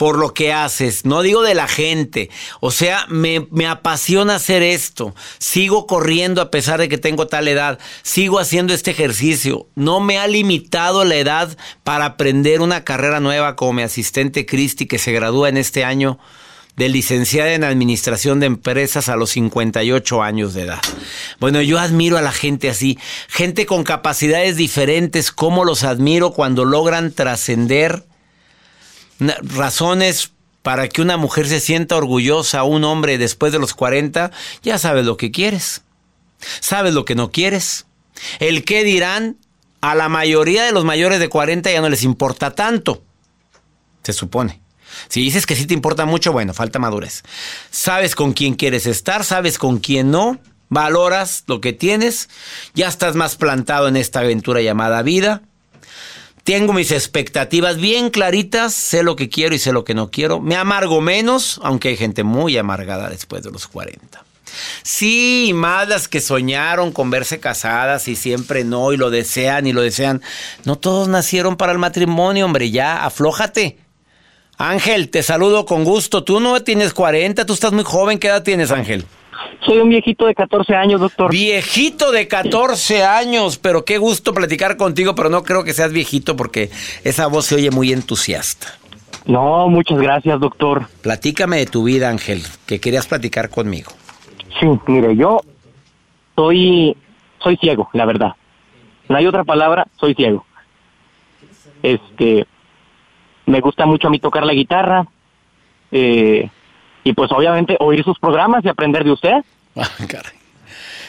por 0.00 0.18
lo 0.18 0.32
que 0.32 0.50
haces, 0.50 1.04
no 1.04 1.20
digo 1.20 1.42
de 1.42 1.54
la 1.54 1.68
gente. 1.68 2.30
O 2.60 2.70
sea, 2.70 3.04
me, 3.10 3.46
me, 3.50 3.66
apasiona 3.66 4.36
hacer 4.36 4.62
esto. 4.62 5.14
Sigo 5.36 5.86
corriendo 5.86 6.40
a 6.40 6.50
pesar 6.50 6.80
de 6.80 6.88
que 6.88 6.96
tengo 6.96 7.26
tal 7.26 7.48
edad. 7.48 7.78
Sigo 8.00 8.38
haciendo 8.38 8.72
este 8.72 8.92
ejercicio. 8.92 9.66
No 9.74 10.00
me 10.00 10.16
ha 10.16 10.26
limitado 10.26 11.04
la 11.04 11.16
edad 11.16 11.54
para 11.84 12.06
aprender 12.06 12.62
una 12.62 12.82
carrera 12.82 13.20
nueva 13.20 13.56
como 13.56 13.74
mi 13.74 13.82
asistente 13.82 14.46
Cristi 14.46 14.86
que 14.86 14.98
se 14.98 15.12
gradúa 15.12 15.50
en 15.50 15.58
este 15.58 15.84
año 15.84 16.18
de 16.76 16.88
licenciada 16.88 17.52
en 17.52 17.62
Administración 17.62 18.40
de 18.40 18.46
Empresas 18.46 19.10
a 19.10 19.16
los 19.16 19.28
58 19.28 20.22
años 20.22 20.54
de 20.54 20.62
edad. 20.62 20.80
Bueno, 21.40 21.60
yo 21.60 21.78
admiro 21.78 22.16
a 22.16 22.22
la 22.22 22.32
gente 22.32 22.70
así, 22.70 22.98
gente 23.28 23.66
con 23.66 23.84
capacidades 23.84 24.56
diferentes, 24.56 25.30
cómo 25.30 25.66
los 25.66 25.84
admiro 25.84 26.30
cuando 26.30 26.64
logran 26.64 27.12
trascender 27.12 28.06
razones 29.42 30.32
para 30.62 30.88
que 30.88 31.02
una 31.02 31.16
mujer 31.16 31.46
se 31.46 31.60
sienta 31.60 31.96
orgullosa, 31.96 32.64
un 32.64 32.84
hombre 32.84 33.18
después 33.18 33.52
de 33.52 33.58
los 33.58 33.74
40, 33.74 34.30
ya 34.62 34.78
sabes 34.78 35.04
lo 35.04 35.16
que 35.16 35.30
quieres, 35.30 35.82
sabes 36.60 36.94
lo 36.94 37.04
que 37.04 37.14
no 37.14 37.30
quieres. 37.30 37.86
El 38.38 38.64
qué 38.64 38.84
dirán, 38.84 39.36
a 39.80 39.94
la 39.94 40.08
mayoría 40.08 40.64
de 40.64 40.72
los 40.72 40.84
mayores 40.84 41.18
de 41.20 41.28
40 41.28 41.70
ya 41.70 41.80
no 41.80 41.88
les 41.88 42.02
importa 42.02 42.54
tanto, 42.54 43.02
se 44.02 44.12
supone. 44.12 44.60
Si 45.08 45.22
dices 45.22 45.46
que 45.46 45.56
sí 45.56 45.66
te 45.66 45.74
importa 45.74 46.04
mucho, 46.04 46.32
bueno, 46.32 46.52
falta 46.52 46.78
madurez. 46.78 47.22
Sabes 47.70 48.14
con 48.14 48.32
quién 48.32 48.54
quieres 48.54 48.86
estar, 48.86 49.24
sabes 49.24 49.58
con 49.58 49.78
quién 49.78 50.10
no, 50.10 50.38
valoras 50.68 51.44
lo 51.46 51.60
que 51.60 51.72
tienes, 51.72 52.28
ya 52.74 52.88
estás 52.88 53.14
más 53.14 53.36
plantado 53.36 53.88
en 53.88 53.96
esta 53.96 54.20
aventura 54.20 54.60
llamada 54.60 55.02
vida. 55.02 55.42
Tengo 56.44 56.72
mis 56.72 56.90
expectativas 56.90 57.76
bien 57.76 58.10
claritas, 58.10 58.74
sé 58.74 59.02
lo 59.02 59.16
que 59.16 59.28
quiero 59.28 59.54
y 59.54 59.58
sé 59.58 59.72
lo 59.72 59.84
que 59.84 59.94
no 59.94 60.10
quiero. 60.10 60.40
Me 60.40 60.56
amargo 60.56 61.00
menos, 61.00 61.60
aunque 61.62 61.88
hay 61.88 61.96
gente 61.96 62.24
muy 62.24 62.56
amargada 62.56 63.10
después 63.10 63.42
de 63.42 63.50
los 63.50 63.66
40. 63.66 64.24
Sí, 64.82 65.52
más 65.54 65.88
las 65.88 66.08
que 66.08 66.20
soñaron 66.20 66.92
con 66.92 67.10
verse 67.10 67.38
casadas 67.40 68.08
y 68.08 68.16
siempre 68.16 68.64
no 68.64 68.92
y 68.92 68.96
lo 68.96 69.10
desean 69.10 69.66
y 69.66 69.72
lo 69.72 69.82
desean. 69.82 70.22
No 70.64 70.76
todos 70.76 71.08
nacieron 71.08 71.56
para 71.56 71.72
el 71.72 71.78
matrimonio, 71.78 72.46
hombre, 72.46 72.70
ya, 72.70 73.04
aflójate. 73.04 73.78
Ángel, 74.56 75.08
te 75.08 75.22
saludo 75.22 75.64
con 75.64 75.84
gusto. 75.84 76.22
Tú 76.24 76.40
no 76.40 76.62
tienes 76.62 76.92
40, 76.92 77.46
tú 77.46 77.54
estás 77.54 77.72
muy 77.72 77.84
joven. 77.84 78.18
¿Qué 78.18 78.28
edad 78.28 78.42
tienes, 78.42 78.70
Ángel? 78.70 79.06
Soy 79.60 79.78
un 79.78 79.88
viejito 79.88 80.26
de 80.26 80.34
14 80.34 80.74
años, 80.74 81.00
doctor. 81.00 81.30
Viejito 81.30 82.12
de 82.12 82.28
14 82.28 83.04
años, 83.04 83.58
pero 83.58 83.84
qué 83.84 83.98
gusto 83.98 84.32
platicar 84.34 84.76
contigo, 84.76 85.14
pero 85.14 85.28
no 85.28 85.42
creo 85.42 85.64
que 85.64 85.72
seas 85.72 85.92
viejito 85.92 86.36
porque 86.36 86.70
esa 87.04 87.26
voz 87.26 87.46
se 87.46 87.56
oye 87.56 87.70
muy 87.70 87.92
entusiasta. 87.92 88.68
No, 89.26 89.68
muchas 89.68 89.98
gracias, 89.98 90.40
doctor. 90.40 90.86
Platícame 91.02 91.58
de 91.58 91.66
tu 91.66 91.84
vida, 91.84 92.08
Ángel, 92.08 92.42
que 92.66 92.80
querías 92.80 93.06
platicar 93.06 93.50
conmigo. 93.50 93.92
Sí, 94.58 94.66
mire, 94.86 95.14
yo 95.16 95.40
soy 96.34 96.96
soy 97.42 97.56
ciego, 97.56 97.88
la 97.92 98.04
verdad. 98.04 98.34
No 99.08 99.16
hay 99.16 99.26
otra 99.26 99.44
palabra, 99.44 99.86
soy 99.98 100.14
ciego. 100.14 100.44
Este, 101.82 102.46
me 103.46 103.60
gusta 103.60 103.86
mucho 103.86 104.08
a 104.08 104.10
mí 104.10 104.18
tocar 104.18 104.44
la 104.44 104.52
guitarra 104.52 105.06
eh, 105.90 106.50
y 107.04 107.12
pues 107.12 107.30
obviamente 107.32 107.76
oír 107.80 108.04
sus 108.04 108.18
programas 108.18 108.64
y 108.64 108.68
aprender 108.68 109.04
de 109.04 109.12
usted. 109.12 109.34
Ah, 109.76 109.88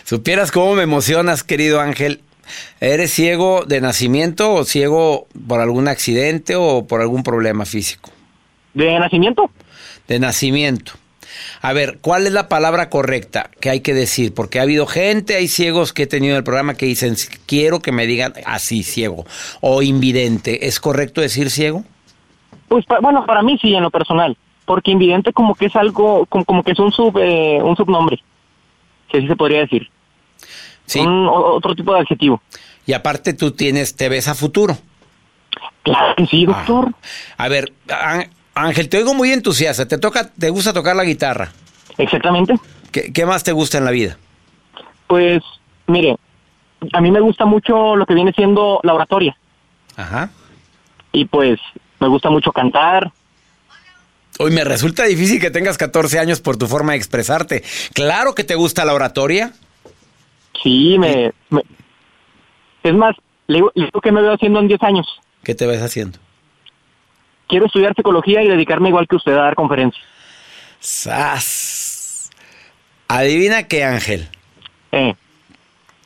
Supieras 0.04 0.52
cómo 0.52 0.76
me 0.76 0.84
emocionas, 0.84 1.44
querido 1.44 1.80
Ángel. 1.80 2.22
¿Eres 2.80 3.12
ciego 3.12 3.64
de 3.66 3.82
nacimiento 3.82 4.54
o 4.54 4.66
ciego 4.66 5.28
por 5.48 5.62
algún 5.62 5.88
accidente 5.88 6.56
o 6.56 6.86
por 6.86 7.02
algún 7.02 7.24
problema 7.24 7.66
físico? 7.66 8.12
¿De 8.74 9.00
nacimiento? 9.00 9.50
De 10.08 10.20
nacimiento. 10.20 10.94
A 11.62 11.74
ver, 11.74 12.00
¿cuál 12.02 12.28
es 12.28 12.34
la 12.34 12.50
palabra 12.50 12.90
correcta 12.90 13.50
que 13.60 13.70
hay 13.70 13.82
que 13.82 13.94
decir? 13.94 14.34
Porque 14.34 14.60
ha 14.60 14.64
habido 14.64 14.86
gente, 14.86 15.36
hay 15.36 15.48
ciegos 15.48 15.94
que 15.94 16.04
he 16.04 16.08
tenido 16.08 16.34
en 16.34 16.40
el 16.40 16.44
programa 16.44 16.74
que 16.74 16.86
dicen, 16.86 17.16
quiero 17.46 17.80
que 17.80 17.92
me 17.92 18.08
digan 18.08 18.34
así, 18.46 18.84
ciego, 18.84 19.26
o 19.62 19.82
invidente. 19.82 20.68
¿Es 20.68 20.80
correcto 20.80 21.22
decir 21.22 21.50
ciego? 21.50 21.84
Pues 22.68 22.86
bueno, 23.02 23.26
para 23.26 23.44
mí 23.44 23.58
sí, 23.62 23.74
en 23.76 23.84
lo 23.84 23.92
personal, 23.92 24.36
porque 24.66 24.92
invidente 24.92 25.34
como 25.34 25.56
que 25.56 25.66
es 25.66 25.76
algo, 25.76 26.26
como, 26.28 26.64
que 26.64 26.72
es 26.72 26.80
un 26.80 26.92
sub, 26.92 27.18
eh, 27.18 27.60
un 27.62 27.76
subnombre, 27.76 28.22
que 29.10 29.18
así 29.18 29.28
se 29.28 29.36
podría 29.36 29.60
decir. 29.60 29.90
Sí. 30.86 31.00
otro 31.00 31.74
tipo 31.74 31.94
de 31.94 32.02
adjetivo. 32.02 32.42
Y 32.86 32.94
aparte 32.94 33.34
tú 33.34 33.52
tienes, 33.52 33.96
te 33.96 34.10
ves 34.10 34.28
a 34.28 34.36
futuro. 34.36 34.78
Claro 35.84 36.16
que 36.16 36.26
sí, 36.28 36.46
doctor. 36.46 36.90
Ah. 37.38 37.46
A 37.46 37.48
ver, 37.48 37.72
Ángel, 38.54 38.90
te 38.90 38.98
oigo 38.98 39.14
muy 39.14 39.32
entusiasta. 39.32 39.88
¿Te 39.88 39.98
toca, 39.98 40.30
te 40.32 40.50
gusta 40.50 40.74
tocar 40.74 40.96
la 40.96 41.04
guitarra? 41.04 41.52
Exactamente. 41.98 42.56
¿Qué, 42.92 43.14
¿Qué, 43.14 43.26
más 43.26 43.44
te 43.44 43.52
gusta 43.52 43.78
en 43.78 43.86
la 43.86 43.92
vida? 43.92 44.18
Pues, 45.08 45.42
mire, 45.88 46.18
a 46.94 47.02
mí 47.02 47.12
me 47.12 47.20
gusta 47.20 47.46
mucho 47.46 47.96
lo 47.96 48.06
que 48.06 48.14
viene 48.14 48.34
siendo 48.34 48.80
la 48.84 48.94
oratoria. 48.94 49.38
Ajá. 49.96 50.30
Y 51.12 51.26
pues, 51.26 51.60
me 52.00 52.08
gusta 52.08 52.30
mucho 52.30 52.52
cantar. 52.52 53.12
Hoy 54.40 54.52
me 54.52 54.64
resulta 54.64 55.04
difícil 55.04 55.40
que 55.40 55.52
tengas 55.52 55.78
14 55.78 56.20
años 56.20 56.42
por 56.42 56.58
tu 56.58 56.68
forma 56.68 56.94
de 56.94 56.98
expresarte. 56.98 57.64
Claro 57.94 58.34
que 58.34 58.44
te 58.44 58.56
gusta 58.56 58.86
la 58.86 58.94
oratoria. 58.94 59.54
Sí, 60.64 60.98
me... 60.98 61.32
es 62.84 62.94
más, 62.94 63.16
le 63.48 63.58
digo, 63.76 64.02
que 64.02 64.12
me 64.12 64.22
veo 64.22 64.34
haciendo 64.34 64.60
en 64.60 64.68
10 64.68 64.84
años. 64.84 65.08
¿Qué 65.44 65.56
te 65.56 65.66
ves 65.68 65.82
haciendo? 65.82 66.20
Quiero 67.48 67.66
estudiar 67.66 67.94
psicología 67.96 68.42
y 68.42 68.48
dedicarme 68.48 68.90
igual 68.90 69.08
que 69.08 69.18
usted 69.18 69.34
a 69.34 69.42
dar 69.42 69.56
conferencias. 69.56 70.04
¡Sas! 70.80 72.30
Adivina 73.08 73.68
qué, 73.68 73.84
Ángel. 73.84 74.30
Eh. 74.92 75.14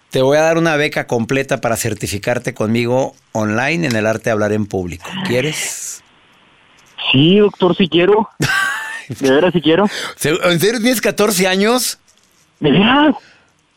Te 0.10 0.22
voy 0.22 0.38
a 0.38 0.42
dar 0.42 0.58
una 0.58 0.76
beca 0.76 1.08
completa 1.08 1.62
para 1.62 1.76
certificarte 1.76 2.54
conmigo 2.54 3.16
online 3.34 3.88
en 3.88 3.96
el 3.96 4.06
arte 4.06 4.26
de 4.26 4.32
hablar 4.32 4.54
en 4.54 4.66
público. 4.66 5.06
¿Quieres? 5.28 6.05
Sí, 7.12 7.38
doctor, 7.38 7.76
sí 7.76 7.88
quiero. 7.88 8.30
De 9.20 9.30
veras, 9.30 9.54
sí 9.54 9.62
quiero. 9.62 9.86
¿En 10.24 10.60
serio 10.60 10.80
tienes 10.80 11.00
14 11.00 11.48
años? 11.48 12.00
¿De 12.60 12.72
veras? 12.72 13.16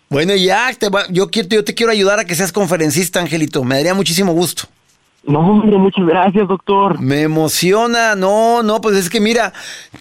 Bueno, 0.09 0.35
ya, 0.35 0.73
te 0.73 0.89
yo, 1.11 1.31
quiero, 1.31 1.49
yo 1.51 1.65
te 1.65 1.75
quiero 1.75 1.93
ayudar 1.93 2.19
a 2.19 2.25
que 2.25 2.35
seas 2.35 2.51
conferencista, 2.51 3.21
Angelito. 3.21 3.63
Me 3.63 3.77
daría 3.77 3.93
muchísimo 3.93 4.33
gusto. 4.33 4.65
No, 5.25 5.41
hombre, 5.41 5.77
muchas 5.77 6.07
gracias, 6.07 6.49
doctor. 6.49 6.99
Me 7.01 7.23
emociona. 7.23 8.15
No, 8.15 8.63
no, 8.63 8.81
pues 8.81 8.97
es 8.97 9.11
que 9.11 9.21
mira, 9.21 9.53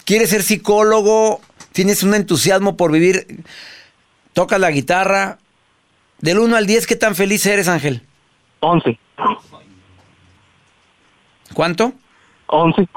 quieres 0.05 0.29
ser 0.29 0.43
psicólogo, 0.43 1.41
tienes 1.74 2.03
un 2.03 2.13
entusiasmo 2.13 2.77
por 2.77 2.91
vivir, 2.93 3.43
tocas 4.31 4.60
la 4.62 4.72
guitarra, 4.72 5.39
del 6.19 6.39
1 6.39 6.55
al 6.55 6.65
10, 6.65 6.88
¿qué 6.88 6.96
tan 6.96 7.15
feliz 7.15 7.46
eres, 7.46 7.67
Ángel? 7.67 8.03
11. 8.62 8.98
¿Cuánto? 11.53 11.93
11. 12.48 12.88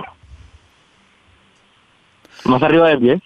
Más 2.45 2.63
arriba 2.63 2.89
del 2.89 3.01
10. 3.01 3.23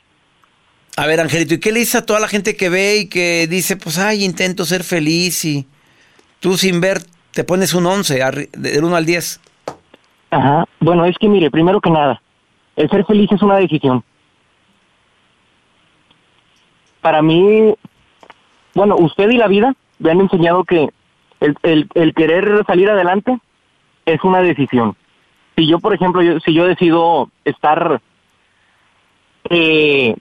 A 0.96 1.06
ver, 1.06 1.20
Angelito, 1.20 1.54
¿y 1.54 1.60
qué 1.60 1.72
le 1.72 1.80
dices 1.80 1.96
a 1.96 2.06
toda 2.06 2.20
la 2.20 2.28
gente 2.28 2.56
que 2.56 2.68
ve 2.68 2.98
y 2.98 3.08
que 3.08 3.46
dice, 3.48 3.76
pues, 3.76 3.98
ay, 3.98 4.24
intento 4.24 4.64
ser 4.64 4.84
feliz 4.84 5.44
y 5.44 5.66
tú 6.40 6.56
sin 6.56 6.80
ver 6.80 6.98
te 7.32 7.42
pones 7.42 7.74
un 7.74 7.86
11, 7.86 8.48
del 8.52 8.84
1 8.84 8.96
al 8.96 9.04
10? 9.04 9.40
Ajá. 10.30 10.64
Bueno, 10.78 11.04
es 11.04 11.16
que 11.18 11.28
mire, 11.28 11.50
primero 11.50 11.80
que 11.80 11.90
nada, 11.90 12.20
el 12.76 12.88
ser 12.90 13.04
feliz 13.04 13.30
es 13.32 13.42
una 13.42 13.56
decisión. 13.56 14.04
Para 17.00 17.22
mí, 17.22 17.74
bueno, 18.74 18.96
usted 18.96 19.28
y 19.30 19.36
la 19.36 19.48
vida 19.48 19.74
me 19.98 20.10
han 20.10 20.20
enseñado 20.20 20.64
que 20.64 20.88
el, 21.40 21.88
el, 21.94 22.14
querer 22.14 22.64
salir 22.66 22.88
adelante 22.88 23.38
es 24.06 24.22
una 24.24 24.40
decisión. 24.40 24.96
Si 25.56 25.66
yo, 25.66 25.78
por 25.78 25.92
ejemplo, 25.94 26.22
yo, 26.22 26.40
si 26.40 26.54
yo 26.54 26.66
decido 26.66 27.30
estar 27.44 28.00
eh, 29.50 30.14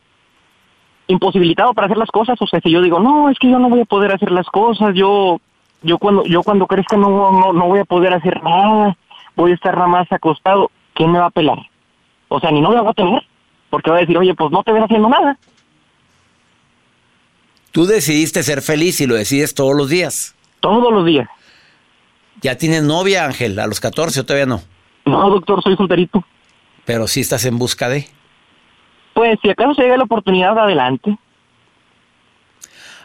imposibilitado 1.08 1.74
para 1.74 1.86
hacer 1.86 1.98
las 1.98 2.10
cosas, 2.10 2.42
o 2.42 2.48
sea, 2.48 2.60
si 2.62 2.72
yo 2.72 2.82
digo, 2.82 3.00
no, 3.00 3.30
es 3.30 3.38
que 3.40 3.50
yo 3.50 3.60
no 3.60 3.70
voy 3.70 3.82
a 3.82 3.86
poder 3.86 4.12
hacer 4.12 4.32
las 4.32 4.48
cosas, 4.48 4.96
yo 4.96 5.40
yo 5.82 5.98
cuando 5.98 6.24
yo 6.26 6.44
cuando 6.44 6.66
crezca 6.66 6.96
no, 6.96 7.32
no, 7.32 7.54
no 7.54 7.68
voy 7.68 7.80
a 7.80 7.86
poder 7.86 8.14
hacer 8.14 8.42
nada, 8.42 8.98
voy 9.36 9.52
a 9.52 9.56
estar 9.56 9.76
nada 9.76 9.88
más 9.88 10.12
acostado, 10.12 10.72
¿quién 10.94 11.12
me 11.12 11.20
va 11.20 11.26
a 11.26 11.32
pelar? 11.32 11.60
O 12.30 12.40
sea, 12.40 12.52
ni 12.52 12.62
no 12.62 12.70
me 12.72 12.82
va 12.82 12.92
a 12.92 12.94
tener, 12.94 13.22
porque 13.70 13.92
va 13.92 13.98
a 13.98 14.00
decir, 14.02 14.18
oye, 14.18 14.34
pues 14.34 14.52
no 14.52 14.64
te 14.64 14.72
ven 14.72 14.84
haciendo 14.84 15.10
nada. 15.10 15.38
Tú 17.72 17.86
decidiste 17.86 18.44
ser 18.44 18.62
feliz 18.62 19.02
y 19.02 19.08
lo 19.08 19.16
decides 19.16 19.54
todos 19.56 19.76
los 19.76 19.90
días. 19.90 20.36
Todos 20.60 20.94
los 20.94 21.06
días. 21.06 21.28
¿Ya 22.42 22.58
tienes 22.58 22.84
novia, 22.84 23.26
Ángel, 23.26 23.58
a 23.60 23.68
los 23.68 23.80
14 23.80 24.20
o 24.20 24.26
todavía 24.26 24.46
no? 24.46 24.62
No, 25.06 25.30
doctor, 25.30 25.62
soy 25.64 25.76
solterito. 25.76 26.24
Pero 26.86 27.08
sí 27.08 27.22
estás 27.22 27.46
en 27.46 27.58
busca 27.58 27.90
de... 27.90 28.08
Pues 29.14 29.40
si 29.42 29.50
acaso 29.50 29.76
se 29.76 29.84
llega 29.84 29.98
la 29.98 30.04
oportunidad, 30.04 30.58
adelante. 30.58 31.18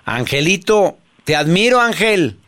Angelito, 0.05 0.97
te 1.25 1.37
admiro, 1.37 1.81
Ángel. 1.81 2.39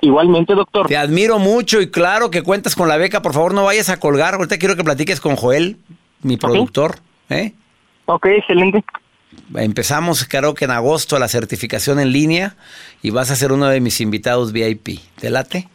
Igualmente, 0.00 0.54
doctor. 0.54 0.88
Te 0.88 0.96
admiro 0.96 1.38
mucho 1.38 1.80
y 1.80 1.90
claro 1.90 2.30
que 2.30 2.42
cuentas 2.42 2.74
con 2.74 2.88
la 2.88 2.96
beca. 2.96 3.22
Por 3.22 3.32
favor, 3.32 3.54
no 3.54 3.64
vayas 3.64 3.88
a 3.88 4.00
colgar. 4.00 4.34
Ahorita 4.34 4.58
quiero 4.58 4.74
que 4.74 4.82
platiques 4.82 5.20
con 5.20 5.36
Joel. 5.36 5.76
mi 6.22 6.36
productor. 6.36 6.98
¿eh? 7.30 7.52
Ok, 8.06 8.26
excelente. 8.26 8.84
Empezamos, 9.54 10.26
creo 10.28 10.54
que 10.54 10.64
en 10.64 10.72
agosto, 10.72 11.18
la 11.18 11.28
certificación 11.28 12.00
en 12.00 12.12
línea 12.12 12.56
y 13.00 13.10
vas 13.10 13.30
a 13.30 13.36
ser 13.36 13.52
uno 13.52 13.66
de 13.66 13.80
mis 13.80 14.00
invitados 14.00 14.52
VIP. 14.52 14.98
¿Te 15.20 15.30
late? 15.30 15.68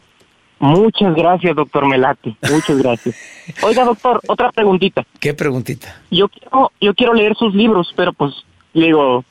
Muchas 0.60 1.14
gracias, 1.16 1.56
doctor 1.56 1.86
Melati. 1.88 2.36
Muchas 2.50 2.78
gracias. 2.78 3.16
Oiga, 3.62 3.84
doctor, 3.86 4.22
otra 4.28 4.52
preguntita. 4.52 5.06
¿Qué 5.20 5.34
preguntita? 5.34 6.02
Yo 6.10 6.28
quiero, 6.30 6.72
yo 6.82 6.94
quiero 6.96 7.14
leer 7.14 7.36
sus 7.36 7.54
libros, 7.54 7.94
pero 7.96 8.14
pues, 8.14 8.34
digo, 8.74 9.24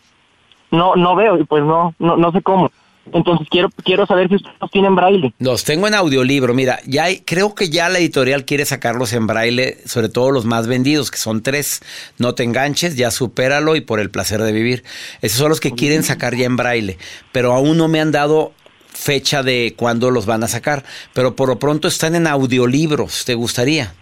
no, 0.71 0.95
no 0.95 1.17
veo 1.17 1.39
y 1.39 1.45
pues 1.45 1.65
no, 1.65 1.95
no, 1.99 2.17
no 2.17 2.33
sé 2.33 2.43
cómo. 2.43 2.71
Entonces 3.13 3.47
quiero 3.51 3.69
quiero 3.85 4.07
saber 4.07 4.29
si 4.29 4.37
ustedes 4.37 4.57
los 4.61 4.71
tienen 4.71 4.91
en 4.91 4.97
braille. 4.97 5.35
Los 5.39 5.65
tengo 5.65 5.87
en 5.87 5.95
audiolibro. 5.95 6.55
Mira, 6.55 6.81
ya 6.87 7.07
creo 7.25 7.55
que 7.55 7.71
ya 7.71 7.89
la 7.89 7.99
editorial 7.99 8.45
quiere 8.45 8.65
sacarlos 8.65 9.13
en 9.13 9.27
braille, 9.27 9.79
sobre 9.85 10.09
todo 10.09 10.31
los 10.31 10.45
más 10.45 10.67
vendidos, 10.67 11.11
que 11.11 11.19
son 11.19 11.43
tres. 11.43 11.83
No 12.19 12.35
te 12.35 12.43
enganches, 12.43 12.97
ya 12.97 13.11
supéralo 13.11 13.77
y 13.77 13.81
por 13.81 14.01
el 14.01 14.11
placer 14.11 14.43
de 14.43 14.53
vivir. 14.53 14.85
Esos 15.23 15.39
son 15.39 15.51
los 15.51 15.61
que 15.61 15.73
quieren 15.73 16.03
sacar 16.03 16.35
ya 16.35 16.47
en 16.47 16.57
braille, 16.57 16.99
pero 17.33 17.53
aún 17.53 17.77
no 17.77 17.89
me 17.89 18.01
han 18.01 18.11
dado 18.11 18.53
fecha 18.97 19.43
de 19.43 19.75
cuándo 19.77 20.11
los 20.11 20.27
van 20.27 20.43
a 20.43 20.49
sacar. 20.49 20.85
Pero 21.13 21.37
por 21.37 21.49
lo 21.49 21.59
pronto 21.59 21.89
están 21.89 22.15
en 22.15 22.27
audiolibros. 22.27 23.25
¿Te 23.25 23.35
gustaría? 23.35 23.95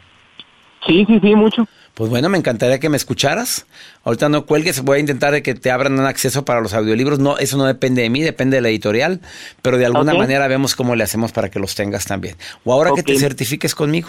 Sí, 0.86 1.04
sí, 1.06 1.18
sí, 1.20 1.34
mucho. 1.34 1.66
Pues 1.94 2.10
bueno, 2.10 2.28
me 2.28 2.36
encantaría 2.36 2.80
que 2.80 2.88
me 2.88 2.96
escucharas. 2.96 3.66
Ahorita 4.02 4.28
no 4.28 4.46
cuelgues, 4.46 4.80
voy 4.80 4.96
a 4.96 5.00
intentar 5.00 5.40
que 5.42 5.54
te 5.54 5.70
abran 5.70 5.98
un 5.98 6.06
acceso 6.06 6.44
para 6.44 6.60
los 6.60 6.74
audiolibros. 6.74 7.20
No, 7.20 7.38
eso 7.38 7.56
no 7.56 7.66
depende 7.66 8.02
de 8.02 8.10
mí, 8.10 8.22
depende 8.22 8.56
de 8.56 8.62
la 8.62 8.68
editorial, 8.68 9.20
pero 9.62 9.78
de 9.78 9.86
alguna 9.86 10.12
manera 10.12 10.48
vemos 10.48 10.74
cómo 10.74 10.96
le 10.96 11.04
hacemos 11.04 11.30
para 11.30 11.50
que 11.50 11.60
los 11.60 11.76
tengas 11.76 12.04
también. 12.04 12.36
O 12.64 12.72
ahora 12.72 12.90
que 12.96 13.04
te 13.04 13.16
certifiques 13.16 13.74
conmigo. 13.76 14.08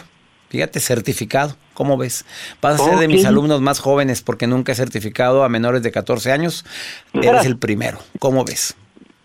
Fíjate, 0.49 0.79
certificado, 0.79 1.57
¿cómo 1.73 1.97
ves? 1.97 2.25
Vas 2.61 2.79
a 2.79 2.85
ser 2.85 2.97
de 2.97 3.07
mis 3.07 3.25
alumnos 3.25 3.61
más 3.61 3.79
jóvenes 3.79 4.21
porque 4.21 4.47
nunca 4.47 4.71
he 4.71 4.75
certificado 4.75 5.43
a 5.43 5.49
menores 5.49 5.83
de 5.83 5.91
14 5.91 6.31
años. 6.31 6.65
Eres 7.13 7.45
el 7.45 7.57
primero, 7.57 7.99
¿cómo 8.19 8.45
ves? 8.45 8.75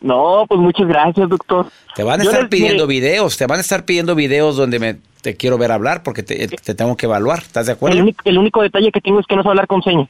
No, 0.01 0.47
pues 0.49 0.61
muchas 0.61 0.87
gracias, 0.87 1.29
doctor. 1.29 1.67
Te 1.95 2.03
van 2.03 2.21
a 2.21 2.25
estar 2.25 2.49
pidiendo 2.49 2.87
videos, 2.87 3.37
te 3.37 3.47
van 3.47 3.59
a 3.59 3.61
estar 3.61 3.85
pidiendo 3.85 4.15
videos 4.15 4.57
donde 4.57 4.79
me 4.79 4.97
te 5.21 5.37
quiero 5.37 5.59
ver 5.59 5.73
hablar 5.73 6.03
porque 6.03 6.23
te, 6.23 6.49
tengo 6.49 6.97
que 6.97 7.07
evaluar. 7.07 7.41
¿Estás 7.41 7.67
de 7.67 7.73
acuerdo? 7.73 7.99
El 8.25 8.39
único, 8.39 8.63
detalle 8.63 8.91
que 8.91 9.01
tengo 9.01 9.21
es 9.21 9.27
que 9.27 9.37
no 9.37 9.43
sé 9.43 9.49
hablar 9.49 9.67
con 9.67 9.83
señas. 9.83 10.09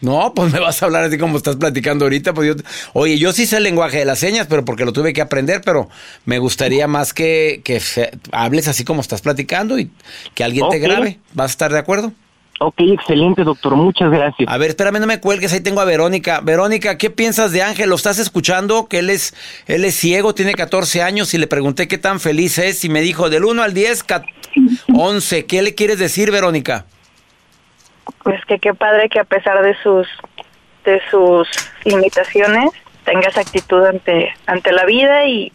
No, 0.00 0.34
pues 0.34 0.52
me 0.52 0.60
vas 0.60 0.82
a 0.82 0.86
hablar 0.86 1.04
así 1.04 1.18
como 1.18 1.36
estás 1.36 1.56
platicando 1.56 2.04
ahorita. 2.04 2.34
Pues 2.34 2.48
yo, 2.48 2.62
oye, 2.92 3.18
yo 3.18 3.32
sí 3.32 3.46
sé 3.46 3.56
el 3.56 3.62
lenguaje 3.62 3.98
de 3.98 4.04
las 4.04 4.18
señas, 4.18 4.46
pero 4.48 4.64
porque 4.64 4.84
lo 4.84 4.92
tuve 4.92 5.12
que 5.12 5.22
aprender, 5.22 5.62
pero 5.64 5.88
me 6.26 6.38
gustaría 6.38 6.86
más 6.86 7.14
que, 7.14 7.62
que 7.64 7.80
hables 8.32 8.68
así 8.68 8.84
como 8.84 9.00
estás 9.00 9.22
platicando 9.22 9.78
y 9.78 9.90
que 10.34 10.44
alguien 10.44 10.68
te 10.68 10.78
grabe. 10.78 11.18
¿Vas 11.32 11.50
a 11.50 11.52
estar 11.52 11.72
de 11.72 11.78
acuerdo? 11.78 12.12
Ok, 12.66 12.76
excelente, 12.78 13.44
doctor. 13.44 13.76
Muchas 13.76 14.10
gracias. 14.10 14.50
A 14.50 14.56
ver, 14.56 14.70
espérame, 14.70 14.98
no 14.98 15.06
me 15.06 15.20
cuelgues. 15.20 15.52
Ahí 15.52 15.60
tengo 15.60 15.82
a 15.82 15.84
Verónica. 15.84 16.40
Verónica, 16.40 16.96
¿qué 16.96 17.10
piensas 17.10 17.52
de 17.52 17.62
Ángel? 17.62 17.90
¿Lo 17.90 17.94
estás 17.94 18.18
escuchando? 18.18 18.88
Que 18.88 19.00
él 19.00 19.10
es, 19.10 19.34
él 19.66 19.84
es 19.84 19.94
ciego, 19.96 20.34
tiene 20.34 20.54
14 20.54 21.02
años 21.02 21.34
y 21.34 21.38
le 21.38 21.46
pregunté 21.46 21.88
qué 21.88 21.98
tan 21.98 22.20
feliz 22.20 22.56
es 22.56 22.82
y 22.86 22.88
me 22.88 23.02
dijo 23.02 23.28
del 23.28 23.44
1 23.44 23.62
al 23.62 23.74
10, 23.74 24.06
11. 24.94 25.44
¿Qué 25.44 25.60
le 25.60 25.74
quieres 25.74 25.98
decir, 25.98 26.30
Verónica? 26.30 26.86
Pues 28.22 28.42
que 28.46 28.58
qué 28.58 28.72
padre 28.72 29.10
que 29.10 29.20
a 29.20 29.24
pesar 29.24 29.62
de 29.62 29.76
sus 29.82 30.08
de 30.86 31.02
sus 31.10 31.46
limitaciones 31.84 32.70
tengas 33.04 33.36
actitud 33.36 33.84
ante 33.84 34.32
ante 34.46 34.72
la 34.72 34.86
vida 34.86 35.26
y, 35.26 35.52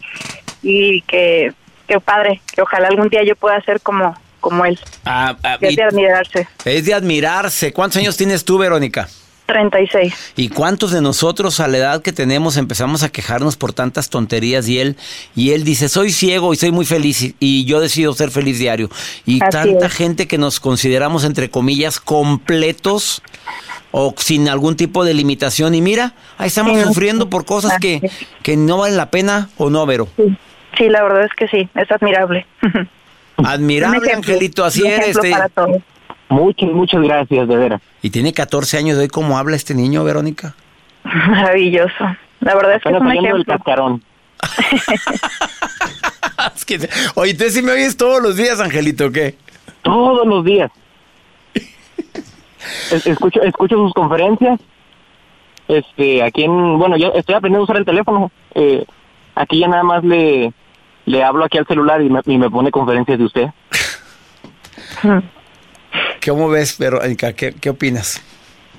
y 0.62 1.02
que 1.02 1.54
qué 1.88 2.00
padre 2.00 2.40
que 2.54 2.62
ojalá 2.62 2.88
algún 2.88 3.10
día 3.10 3.24
yo 3.24 3.36
pueda 3.36 3.60
ser 3.62 3.82
como 3.82 4.16
como 4.40 4.66
él. 4.66 4.80
Ah, 5.06 5.36
ah, 5.44 5.58
es 5.62 5.76
de 5.76 5.84
admirarse. 5.84 6.48
Es 6.66 6.86
de 6.86 6.94
admirarse. 6.94 7.74
¿Cuántos 7.74 7.98
años 7.98 8.18
tienes 8.18 8.46
tú, 8.46 8.58
Verónica? 8.58 9.08
36. 9.50 10.34
¿Y 10.36 10.50
cuántos 10.50 10.92
de 10.92 11.02
nosotros 11.02 11.60
a 11.60 11.68
la 11.68 11.80
edad 11.80 12.02
que 12.04 12.14
tenemos 12.14 12.56
empezamos 12.56 13.02
a 13.02 13.10
quejarnos 13.10 13.58
por 13.58 13.74
tantas 13.74 14.12
tonterías 14.12 14.68
y 14.68 14.80
él 14.80 14.96
y 15.36 15.52
él 15.52 15.64
dice, 15.64 15.90
"Soy 15.90 16.12
ciego 16.12 16.54
y 16.54 16.56
soy 16.56 16.72
muy 16.72 16.86
feliz 16.86 17.34
y, 17.40 17.66
yo 17.66 17.80
decido 17.80 18.14
ser 18.14 18.30
feliz 18.30 18.60
diario." 18.60 18.90
Y 19.26 19.40
tanta 19.40 19.90
gente 19.90 20.28
que 20.28 20.38
nos 20.38 20.60
consideramos 20.60 21.24
entre 21.24 21.50
comillas 21.50 22.00
completos 22.00 23.24
o 23.90 24.14
sin 24.18 24.50
algún 24.50 24.76
tipo 24.76 25.04
de 25.04 25.16
limitación 25.16 25.74
y 25.74 25.82
mira, 25.82 26.14
ahí 26.38 26.48
estamos 26.48 26.80
sufriendo 26.84 27.28
por 27.32 27.44
cosas 27.46 27.80
que, 27.80 28.08
que 28.44 28.56
no 28.56 28.78
valen 28.78 28.98
la 28.98 29.10
pena 29.10 29.50
o 29.58 29.72
no, 29.72 29.84
Vero. 29.88 30.08
Sí. 30.16 30.38
sí, 30.78 30.90
la 30.90 31.02
verdad 31.02 31.24
es 31.24 31.34
que 31.34 31.48
sí, 31.48 31.68
es 31.74 31.92
admirable. 31.92 32.46
Admirable, 33.46 34.14
Angelito, 34.14 34.64
así 34.64 34.86
eres. 34.86 35.18
Este... 35.18 35.34
Muchas, 36.30 36.70
muchas 36.70 37.02
gracias, 37.02 37.48
de 37.48 37.58
veras. 37.58 37.82
Y 38.02 38.12
tiene 38.12 38.34
14 38.34 38.78
años 38.78 38.98
de 38.98 39.04
hoy, 39.04 39.10
¿cómo 39.10 39.38
habla 39.38 39.56
este 39.56 39.74
niño, 39.74 40.04
Verónica? 40.04 40.56
Maravilloso. 41.04 42.06
La 42.42 42.56
verdad 42.56 42.76
es 42.76 42.84
que 42.84 42.90
es 42.90 43.00
un 43.00 43.12
ejemplo. 43.12 43.38
el 43.38 43.46
cascarón. 43.46 44.04
es 46.56 46.66
que, 46.66 46.90
oye, 47.16 47.34
¿tú 47.34 47.46
sí 47.50 47.62
me 47.62 47.72
oyes 47.72 47.98
todos 47.98 48.22
los 48.22 48.38
días, 48.38 48.60
Angelito, 48.60 49.08
o 49.08 49.12
qué? 49.12 49.36
Todos 49.82 50.28
los 50.28 50.46
días. 50.46 50.72
escucho, 53.06 53.42
escucho 53.42 53.76
sus 53.76 53.94
conferencias. 53.94 54.60
Este, 55.68 56.24
aquí 56.24 56.44
en, 56.44 56.78
bueno, 56.78 56.98
yo 56.98 57.12
estoy 57.14 57.36
aprendiendo 57.36 57.62
a 57.62 57.64
usar 57.64 57.78
el 57.78 57.86
teléfono. 57.86 58.32
Eh, 58.56 58.86
aquí 59.36 59.60
ya 59.60 59.68
nada 59.68 59.84
más 59.84 60.04
le, 60.04 60.54
le 61.10 61.24
hablo 61.24 61.44
aquí 61.44 61.58
al 61.58 61.66
celular 61.66 62.02
y 62.04 62.10
me, 62.10 62.20
y 62.24 62.38
me 62.38 62.52
pone 62.52 62.70
conferencias 62.70 63.18
de 63.18 63.26
usted. 63.26 63.48
¿Cómo 66.26 66.50
ves, 66.50 66.78
Verónica? 66.78 67.34
¿Qué, 67.34 67.54
qué 67.60 67.72
opinas? 67.72 68.22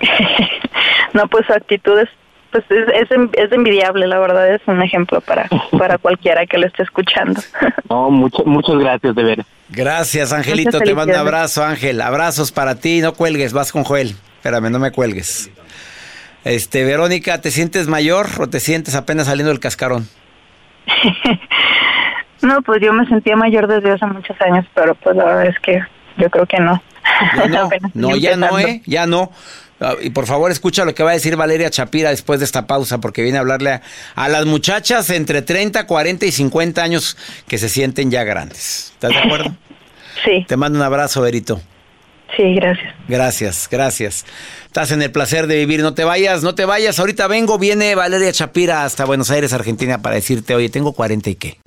no, 1.12 1.26
pues 1.26 1.44
su 1.46 1.52
actitud 1.52 1.98
es, 1.98 2.08
pues 2.52 2.62
es, 2.70 3.10
es, 3.32 3.52
envidiable, 3.52 4.06
la 4.06 4.20
verdad, 4.20 4.54
es 4.54 4.60
un 4.66 4.80
ejemplo 4.80 5.20
para, 5.20 5.48
para 5.76 5.98
cualquiera 6.02 6.46
que 6.46 6.58
lo 6.58 6.68
esté 6.68 6.84
escuchando. 6.84 7.40
no, 7.88 8.10
mucho, 8.10 8.44
muchas 8.44 8.76
gracias, 8.76 9.12
de 9.16 9.24
ver. 9.24 9.44
Gracias, 9.70 10.32
Angelito, 10.32 10.78
te 10.78 10.94
mando 10.94 11.14
un 11.14 11.18
abrazo, 11.18 11.64
Ángel. 11.64 12.00
Abrazos 12.00 12.52
para 12.52 12.76
ti, 12.76 13.00
no 13.00 13.14
cuelgues, 13.14 13.52
vas 13.52 13.72
con 13.72 13.82
Joel. 13.82 14.14
Espérame, 14.36 14.70
no 14.70 14.78
me 14.78 14.92
cuelgues. 14.92 15.50
Este, 16.44 16.84
Verónica, 16.84 17.40
¿te 17.40 17.50
sientes 17.50 17.88
mayor 17.88 18.28
o 18.38 18.48
te 18.48 18.60
sientes 18.60 18.94
apenas 18.94 19.26
saliendo 19.26 19.50
del 19.50 19.58
cascarón? 19.58 20.06
No, 22.42 22.62
pues 22.62 22.80
yo 22.80 22.92
me 22.92 23.06
sentía 23.06 23.36
mayor 23.36 23.66
desde 23.66 23.92
hace 23.92 24.06
muchos 24.06 24.36
años, 24.40 24.66
pero 24.74 24.94
pues 24.94 25.16
la 25.16 25.24
verdad 25.24 25.46
es 25.46 25.58
que 25.60 25.80
yo 26.16 26.30
creo 26.30 26.46
que 26.46 26.58
no. 26.58 26.82
no, 27.94 28.16
ya 28.16 28.36
no, 28.36 28.58
¿eh? 28.58 28.82
Ya 28.86 29.06
no. 29.06 29.30
Ah, 29.80 29.94
y 30.00 30.10
por 30.10 30.26
favor, 30.26 30.50
escucha 30.50 30.84
lo 30.84 30.94
que 30.94 31.02
va 31.02 31.10
a 31.10 31.14
decir 31.14 31.36
Valeria 31.36 31.70
Chapira 31.70 32.10
después 32.10 32.38
de 32.40 32.44
esta 32.44 32.66
pausa, 32.66 32.98
porque 32.98 33.22
viene 33.22 33.38
a 33.38 33.40
hablarle 33.40 33.80
a, 34.14 34.28
las 34.28 34.44
muchachas 34.44 35.08
entre 35.10 35.42
30, 35.42 35.86
40 35.86 36.26
y 36.26 36.32
50 36.32 36.82
años 36.82 37.16
que 37.48 37.56
se 37.56 37.68
sienten 37.68 38.10
ya 38.10 38.24
grandes. 38.24 38.90
¿Estás 38.94 39.10
de 39.10 39.18
acuerdo? 39.18 39.56
sí. 40.24 40.44
Te 40.46 40.56
mando 40.56 40.78
un 40.78 40.84
abrazo, 40.84 41.22
Berito. 41.22 41.60
Sí, 42.36 42.54
gracias. 42.54 42.94
Gracias, 43.08 43.68
gracias. 43.70 44.26
Estás 44.66 44.92
en 44.92 45.02
el 45.02 45.10
placer 45.10 45.46
de 45.46 45.56
vivir. 45.56 45.80
No 45.80 45.94
te 45.94 46.04
vayas, 46.04 46.42
no 46.42 46.54
te 46.54 46.64
vayas. 46.64 46.98
Ahorita 46.98 47.26
vengo, 47.26 47.58
viene 47.58 47.94
Valeria 47.94 48.32
Chapira 48.32 48.84
hasta 48.84 49.04
Buenos 49.04 49.30
Aires, 49.30 49.52
Argentina, 49.52 50.00
para 50.00 50.14
decirte, 50.14 50.54
oye, 50.54 50.68
tengo 50.68 50.92
40 50.92 51.30
y 51.30 51.34
qué. 51.34 51.58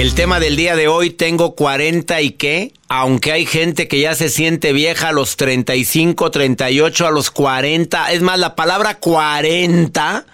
El 0.00 0.14
tema 0.14 0.40
del 0.40 0.56
día 0.56 0.76
de 0.76 0.88
hoy, 0.88 1.10
tengo 1.10 1.54
40 1.54 2.22
y 2.22 2.30
qué, 2.30 2.72
aunque 2.88 3.32
hay 3.32 3.44
gente 3.44 3.86
que 3.86 4.00
ya 4.00 4.14
se 4.14 4.30
siente 4.30 4.72
vieja 4.72 5.10
a 5.10 5.12
los 5.12 5.36
35, 5.36 6.30
38, 6.30 7.06
a 7.06 7.10
los 7.10 7.30
40. 7.30 8.10
Es 8.10 8.22
más, 8.22 8.38
la 8.38 8.56
palabra 8.56 8.94
40, 8.94 10.24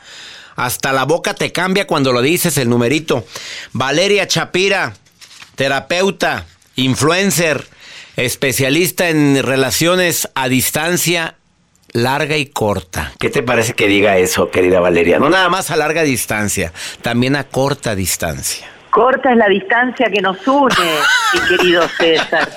hasta 0.55 0.93
la 0.93 1.03
boca 1.03 1.35
te 1.35 1.51
cambia 1.51 1.89
cuando 1.89 2.13
lo 2.13 2.23
dices 2.23 2.57
el 2.59 2.69
numerito. 2.69 3.27
Valeria 3.73 4.29
Chapira, 4.29 4.95
terapeuta, 5.57 6.47
influencer, 6.77 7.67
especialista 8.15 9.09
en 9.09 9.43
relaciones 9.43 10.29
a 10.37 10.49
distancia 10.49 11.35
larga 11.91 12.37
y 12.37 12.47
corta. 12.47 13.15
¿Qué 13.19 13.31
te 13.31 13.43
parece 13.43 13.73
que 13.73 13.89
diga 13.89 14.17
eso, 14.17 14.49
querida 14.49 14.79
Valeria? 14.79 15.19
No 15.19 15.29
nada 15.29 15.49
más 15.49 15.73
a 15.73 15.77
larga 15.77 16.05
distancia, 16.05 16.73
también 17.03 17.35
a 17.35 17.49
corta 17.49 17.97
distancia. 17.97 18.76
Corta 18.97 19.31
es 19.31 19.37
la 19.37 19.47
distancia 19.47 20.11
que 20.11 20.23
nos 20.23 20.39
une, 20.49 20.75
mi 21.35 21.41
querido 21.41 21.87
César. 21.99 22.49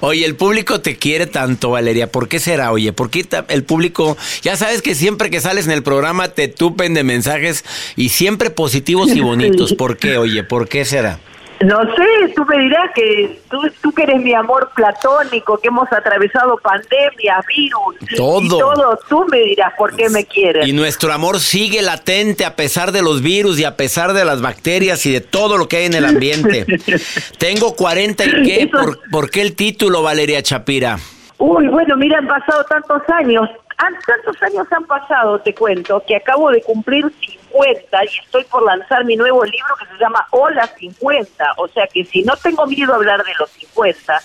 Oye, 0.00 0.24
el 0.24 0.34
público 0.34 0.80
te 0.80 0.96
quiere 0.96 1.26
tanto, 1.26 1.68
Valeria. 1.68 2.10
¿Por 2.10 2.26
qué 2.26 2.38
será? 2.38 2.72
Oye, 2.72 2.94
¿por 2.94 3.10
qué 3.10 3.28
el 3.48 3.64
público, 3.64 4.16
ya 4.40 4.56
sabes 4.56 4.80
que 4.80 4.94
siempre 4.94 5.28
que 5.28 5.42
sales 5.42 5.66
en 5.66 5.72
el 5.72 5.82
programa 5.82 6.28
te 6.28 6.48
tupen 6.48 6.94
de 6.94 7.04
mensajes 7.04 7.66
y 7.96 8.08
siempre 8.08 8.48
positivos 8.48 9.14
y 9.14 9.20
bonitos? 9.20 9.74
¿Por 9.74 9.98
qué? 9.98 10.16
Oye, 10.16 10.42
¿por 10.42 10.68
qué 10.68 10.86
será? 10.86 11.18
No 11.60 11.82
sé, 11.96 12.32
tú 12.36 12.44
me 12.44 12.58
dirás 12.58 12.90
que 12.94 13.40
tú, 13.50 13.58
tú 13.82 13.92
que 13.92 14.04
eres 14.04 14.20
mi 14.22 14.32
amor 14.32 14.70
platónico, 14.76 15.58
que 15.58 15.68
hemos 15.68 15.90
atravesado 15.92 16.56
pandemias, 16.58 17.44
virus, 17.46 18.16
todo. 18.16 18.42
y 18.42 18.48
todo, 18.48 18.98
tú 19.08 19.26
me 19.28 19.40
dirás 19.40 19.72
por 19.76 19.94
qué 19.96 20.08
me 20.08 20.24
quieres. 20.24 20.68
Y 20.68 20.72
nuestro 20.72 21.12
amor 21.12 21.40
sigue 21.40 21.82
latente 21.82 22.44
a 22.44 22.54
pesar 22.54 22.92
de 22.92 23.02
los 23.02 23.22
virus 23.22 23.58
y 23.58 23.64
a 23.64 23.76
pesar 23.76 24.12
de 24.12 24.24
las 24.24 24.40
bacterias 24.40 25.04
y 25.06 25.12
de 25.12 25.20
todo 25.20 25.58
lo 25.58 25.68
que 25.68 25.78
hay 25.78 25.86
en 25.86 25.94
el 25.94 26.04
ambiente. 26.04 26.64
Tengo 27.38 27.74
40 27.74 28.24
y 28.24 28.42
qué, 28.42 28.70
¿Por, 28.70 29.00
¿por 29.10 29.30
qué 29.30 29.42
el 29.42 29.56
título, 29.56 30.02
Valeria 30.02 30.42
Chapira? 30.42 30.98
Uy, 31.38 31.66
bueno, 31.68 31.96
mira, 31.96 32.18
han 32.18 32.26
pasado 32.26 32.64
tantos 32.64 33.02
años, 33.08 33.48
tantos 33.78 34.42
años 34.42 34.66
han 34.70 34.84
pasado, 34.84 35.40
te 35.40 35.54
cuento, 35.54 36.02
que 36.06 36.16
acabo 36.16 36.50
de 36.50 36.62
cumplir 36.62 37.06
50 37.50 38.04
y 38.04 38.18
estoy 38.24 38.44
por 38.44 38.62
lanzar 38.64 39.04
mi 39.04 39.16
nuevo 39.16 39.44
libro 39.44 39.74
que 39.78 39.86
se 39.86 39.98
llama 39.98 40.26
Hola 40.30 40.66
50. 40.66 41.54
O 41.56 41.68
sea 41.68 41.86
que 41.86 42.04
si 42.04 42.22
no 42.22 42.36
tengo 42.36 42.66
miedo 42.66 42.92
a 42.92 42.96
hablar 42.96 43.24
de 43.24 43.32
los 43.38 43.50
50, 43.50 44.20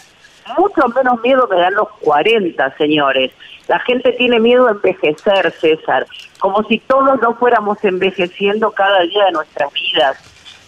mucho 0.57 0.87
menos 0.89 1.21
miedo 1.21 1.47
me 1.49 1.57
dan 1.57 1.73
los 1.75 1.89
40, 2.01 2.77
señores. 2.77 3.31
La 3.67 3.79
gente 3.79 4.11
tiene 4.13 4.39
miedo 4.39 4.67
a 4.67 4.71
envejecer, 4.71 5.51
César, 5.59 6.05
como 6.39 6.63
si 6.63 6.79
todos 6.79 7.21
no 7.21 7.35
fuéramos 7.35 7.83
envejeciendo 7.83 8.71
cada 8.71 9.01
día 9.01 9.25
de 9.25 9.31
nuestras 9.31 9.71
vidas. 9.73 10.17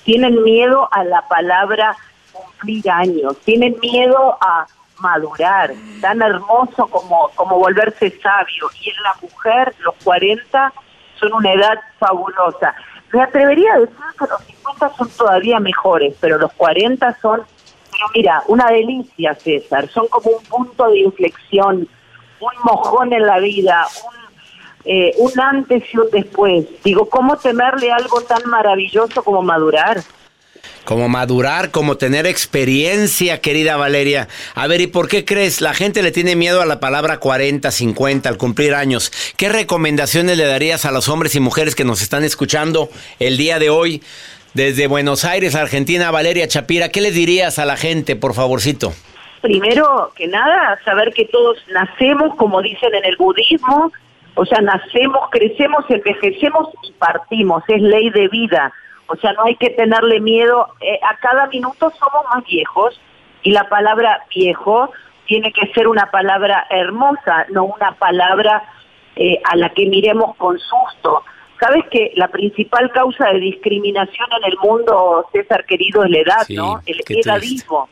Tienen 0.04 0.44
miedo 0.44 0.88
a 0.92 1.04
la 1.04 1.28
palabra 1.28 1.96
cumplir 2.32 2.90
años, 2.90 3.38
tienen 3.44 3.76
miedo 3.82 4.38
a 4.40 4.68
madurar, 5.00 5.74
tan 6.00 6.22
hermoso 6.22 6.88
como, 6.88 7.30
como 7.36 7.60
volverse 7.60 8.12
sabio. 8.22 8.70
Y 8.82 8.90
en 8.90 9.04
la 9.04 9.16
mujer, 9.22 9.76
los 9.80 9.96
40 10.04 10.74
son 11.20 11.34
una 11.34 11.54
edad 11.54 11.80
fabulosa. 12.00 12.74
Me 13.12 13.22
atrevería 13.22 13.74
a 13.74 13.80
decir 13.80 13.96
que 14.20 14.26
los 14.28 14.44
50 14.44 14.96
son 14.98 15.10
todavía 15.10 15.60
mejores, 15.60 16.16
pero 16.20 16.38
los 16.38 16.52
40 16.54 17.18
son, 17.22 17.42
pero 17.92 18.06
mira, 18.14 18.44
una 18.48 18.68
delicia, 18.68 19.36
César. 19.36 19.88
Son 19.90 20.08
como 20.08 20.32
un 20.32 20.44
punto 20.44 20.90
de 20.90 21.00
inflexión, 21.00 21.88
un 22.40 22.64
mojón 22.64 23.14
en 23.14 23.26
la 23.26 23.40
vida, 23.40 23.86
un, 24.06 24.14
eh, 24.86 25.14
un 25.18 25.40
antes 25.40 25.84
y 25.94 25.98
un 25.98 26.10
después. 26.12 26.68
Digo, 26.84 27.10
¿cómo 27.10 27.38
temerle 27.38 27.92
algo 27.92 28.22
tan 28.22 28.50
maravilloso 28.50 29.24
como 29.24 29.42
madurar? 29.42 30.02
Como 30.86 31.10
madurar, 31.10 31.72
como 31.72 31.98
tener 31.98 32.28
experiencia, 32.28 33.42
querida 33.42 33.76
Valeria. 33.76 34.28
A 34.54 34.68
ver, 34.68 34.82
¿y 34.82 34.88
por 34.88 35.08
qué 35.08 35.26
crees? 35.26 35.60
La 35.60 35.74
gente 35.74 36.04
le 36.04 36.12
tiene 36.12 36.36
miedo 36.36 36.62
a 36.62 36.66
la 36.68 36.80
palabra 36.80 37.18
40, 37.18 37.72
50 37.72 38.30
al 38.30 38.38
cumplir 38.38 38.76
años. 38.76 39.12
¿Qué 39.36 39.50
recomendaciones 39.50 40.38
le 40.38 40.46
darías 40.46 40.86
a 40.86 40.92
los 40.92 41.10
hombres 41.10 41.36
y 41.36 41.40
mujeres 41.40 41.74
que 41.74 41.86
nos 41.86 42.04
están 42.04 42.24
escuchando 42.24 42.90
el 43.20 43.36
día 43.36 43.58
de 43.58 43.72
hoy 43.72 44.04
desde 44.54 44.86
Buenos 44.86 45.26
Aires, 45.26 45.56
Argentina, 45.56 46.12
Valeria 46.12 46.48
Chapira? 46.48 46.90
¿Qué 46.90 47.02
les 47.02 47.16
dirías 47.16 47.58
a 47.58 47.66
la 47.66 47.78
gente, 47.78 48.16
por 48.16 48.36
favorcito? 48.36 48.94
Primero 49.42 50.12
que 50.16 50.28
nada, 50.28 50.80
saber 50.86 51.12
que 51.16 51.26
todos 51.26 51.58
nacemos, 51.74 52.36
como 52.36 52.62
dicen 52.62 52.94
en 52.94 53.06
el 53.06 53.18
budismo, 53.18 53.92
o 54.36 54.46
sea, 54.46 54.62
nacemos, 54.62 55.30
crecemos, 55.32 55.84
envejecemos 55.90 56.68
y 56.84 56.92
partimos, 56.92 57.64
es 57.70 57.82
ley 57.82 58.12
de 58.12 58.28
vida 58.28 58.72
o 59.08 59.16
sea, 59.18 59.34
no 59.34 59.44
hay 59.46 59.56
que 59.56 59.70
tenerle 59.72 60.20
miedo. 60.20 60.68
Eh, 60.82 61.00
a 61.02 61.18
cada 61.18 61.48
minuto 61.48 61.92
somos 61.92 62.26
más 62.34 62.44
viejos 62.46 63.00
y 63.44 63.52
la 63.52 63.70
palabra 63.70 64.24
viejo 64.34 64.92
tiene 65.26 65.52
que 65.52 65.68
ser 65.74 65.88
una 65.88 66.10
palabra 66.12 66.66
hermosa, 66.70 67.46
no 67.50 67.66
una 67.66 67.94
palabra 67.94 68.64
eh, 69.16 69.40
a 69.44 69.56
la 69.56 69.70
que 69.70 69.86
miremos 69.88 70.36
con 70.38 70.58
susto. 70.60 71.24
¿Sabes 71.60 71.86
que 71.90 72.12
la 72.16 72.28
principal 72.28 72.92
causa 72.92 73.30
de 73.30 73.40
discriminación 73.40 74.28
en 74.40 74.52
el 74.52 74.58
mundo, 74.58 75.26
César 75.32 75.66
querido, 75.66 76.04
es 76.04 76.12
la 76.12 76.20
edad, 76.20 76.48
¿no? 76.50 76.82
El 76.86 77.02
edadismo. 77.08 77.88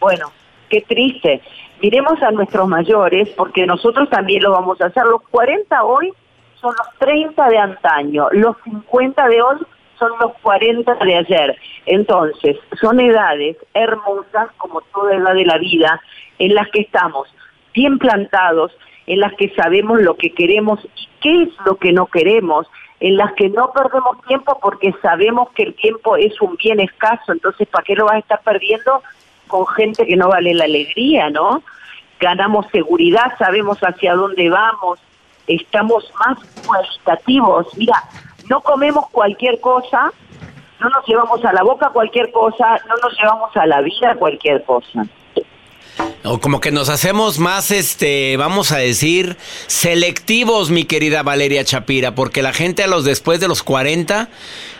Bueno, 0.00 0.30
qué 0.68 0.82
triste. 0.82 1.40
Miremos 1.80 2.22
a 2.22 2.30
nuestros 2.30 2.68
mayores, 2.68 3.28
porque 3.30 3.66
nosotros 3.66 4.10
también 4.10 4.42
lo 4.42 4.52
vamos 4.52 4.80
a 4.80 4.86
hacer. 4.86 5.04
Los 5.04 5.22
40 5.30 5.82
hoy 5.84 6.12
son 6.60 6.74
los 6.76 6.98
30 6.98 7.48
de 7.48 7.58
antaño, 7.58 8.28
los 8.32 8.56
50 8.64 9.28
de 9.28 9.42
hoy 9.42 9.56
son 9.98 10.12
los 10.20 10.32
40 10.42 10.94
de 10.94 11.16
ayer. 11.16 11.56
Entonces, 11.86 12.56
son 12.80 13.00
edades 13.00 13.56
hermosas, 13.74 14.50
como 14.56 14.80
toda 14.92 15.14
edad 15.14 15.34
de 15.34 15.44
la 15.44 15.58
vida, 15.58 16.00
en 16.38 16.54
las 16.54 16.68
que 16.70 16.82
estamos 16.82 17.28
bien 17.74 17.98
plantados, 17.98 18.72
en 19.06 19.20
las 19.20 19.34
que 19.34 19.54
sabemos 19.54 20.00
lo 20.00 20.16
que 20.16 20.32
queremos 20.32 20.80
y 20.96 21.08
qué 21.20 21.42
es 21.44 21.48
lo 21.64 21.76
que 21.76 21.92
no 21.92 22.06
queremos, 22.06 22.66
en 23.00 23.16
las 23.16 23.32
que 23.34 23.48
no 23.50 23.72
perdemos 23.72 24.20
tiempo 24.26 24.58
porque 24.60 24.94
sabemos 25.02 25.50
que 25.50 25.64
el 25.64 25.74
tiempo 25.74 26.16
es 26.16 26.40
un 26.40 26.56
bien 26.56 26.80
escaso, 26.80 27.32
entonces 27.32 27.68
¿para 27.68 27.84
qué 27.84 27.94
lo 27.94 28.06
vas 28.06 28.14
a 28.14 28.18
estar 28.18 28.40
perdiendo 28.42 29.02
con 29.46 29.66
gente 29.66 30.06
que 30.06 30.16
no 30.16 30.28
vale 30.28 30.54
la 30.54 30.64
alegría, 30.64 31.30
no? 31.30 31.62
Ganamos 32.18 32.66
seguridad, 32.72 33.36
sabemos 33.38 33.78
hacia 33.80 34.14
dónde 34.14 34.48
vamos, 34.48 34.98
estamos 35.46 36.10
más 36.18 36.38
cualitativos. 36.66 37.66
Mira, 37.76 38.02
no 38.48 38.60
comemos 38.60 39.08
cualquier 39.10 39.60
cosa, 39.60 40.12
no 40.80 40.88
nos 40.88 41.06
llevamos 41.06 41.44
a 41.44 41.52
la 41.52 41.62
boca 41.62 41.90
cualquier 41.90 42.30
cosa, 42.32 42.78
no 42.88 42.96
nos 43.02 43.18
llevamos 43.18 43.56
a 43.56 43.66
la 43.66 43.80
vida 43.80 44.14
cualquier 44.18 44.62
cosa. 44.64 45.06
O 46.24 46.40
como 46.40 46.60
que 46.60 46.72
nos 46.72 46.88
hacemos 46.88 47.38
más, 47.38 47.70
este, 47.70 48.36
vamos 48.36 48.72
a 48.72 48.78
decir, 48.78 49.36
selectivos, 49.68 50.70
mi 50.70 50.84
querida 50.84 51.22
Valeria 51.22 51.64
Chapira, 51.64 52.14
porque 52.14 52.42
la 52.42 52.52
gente 52.52 52.82
a 52.82 52.88
los 52.88 53.04
después 53.04 53.38
de 53.38 53.48
los 53.48 53.62
40, 53.62 54.28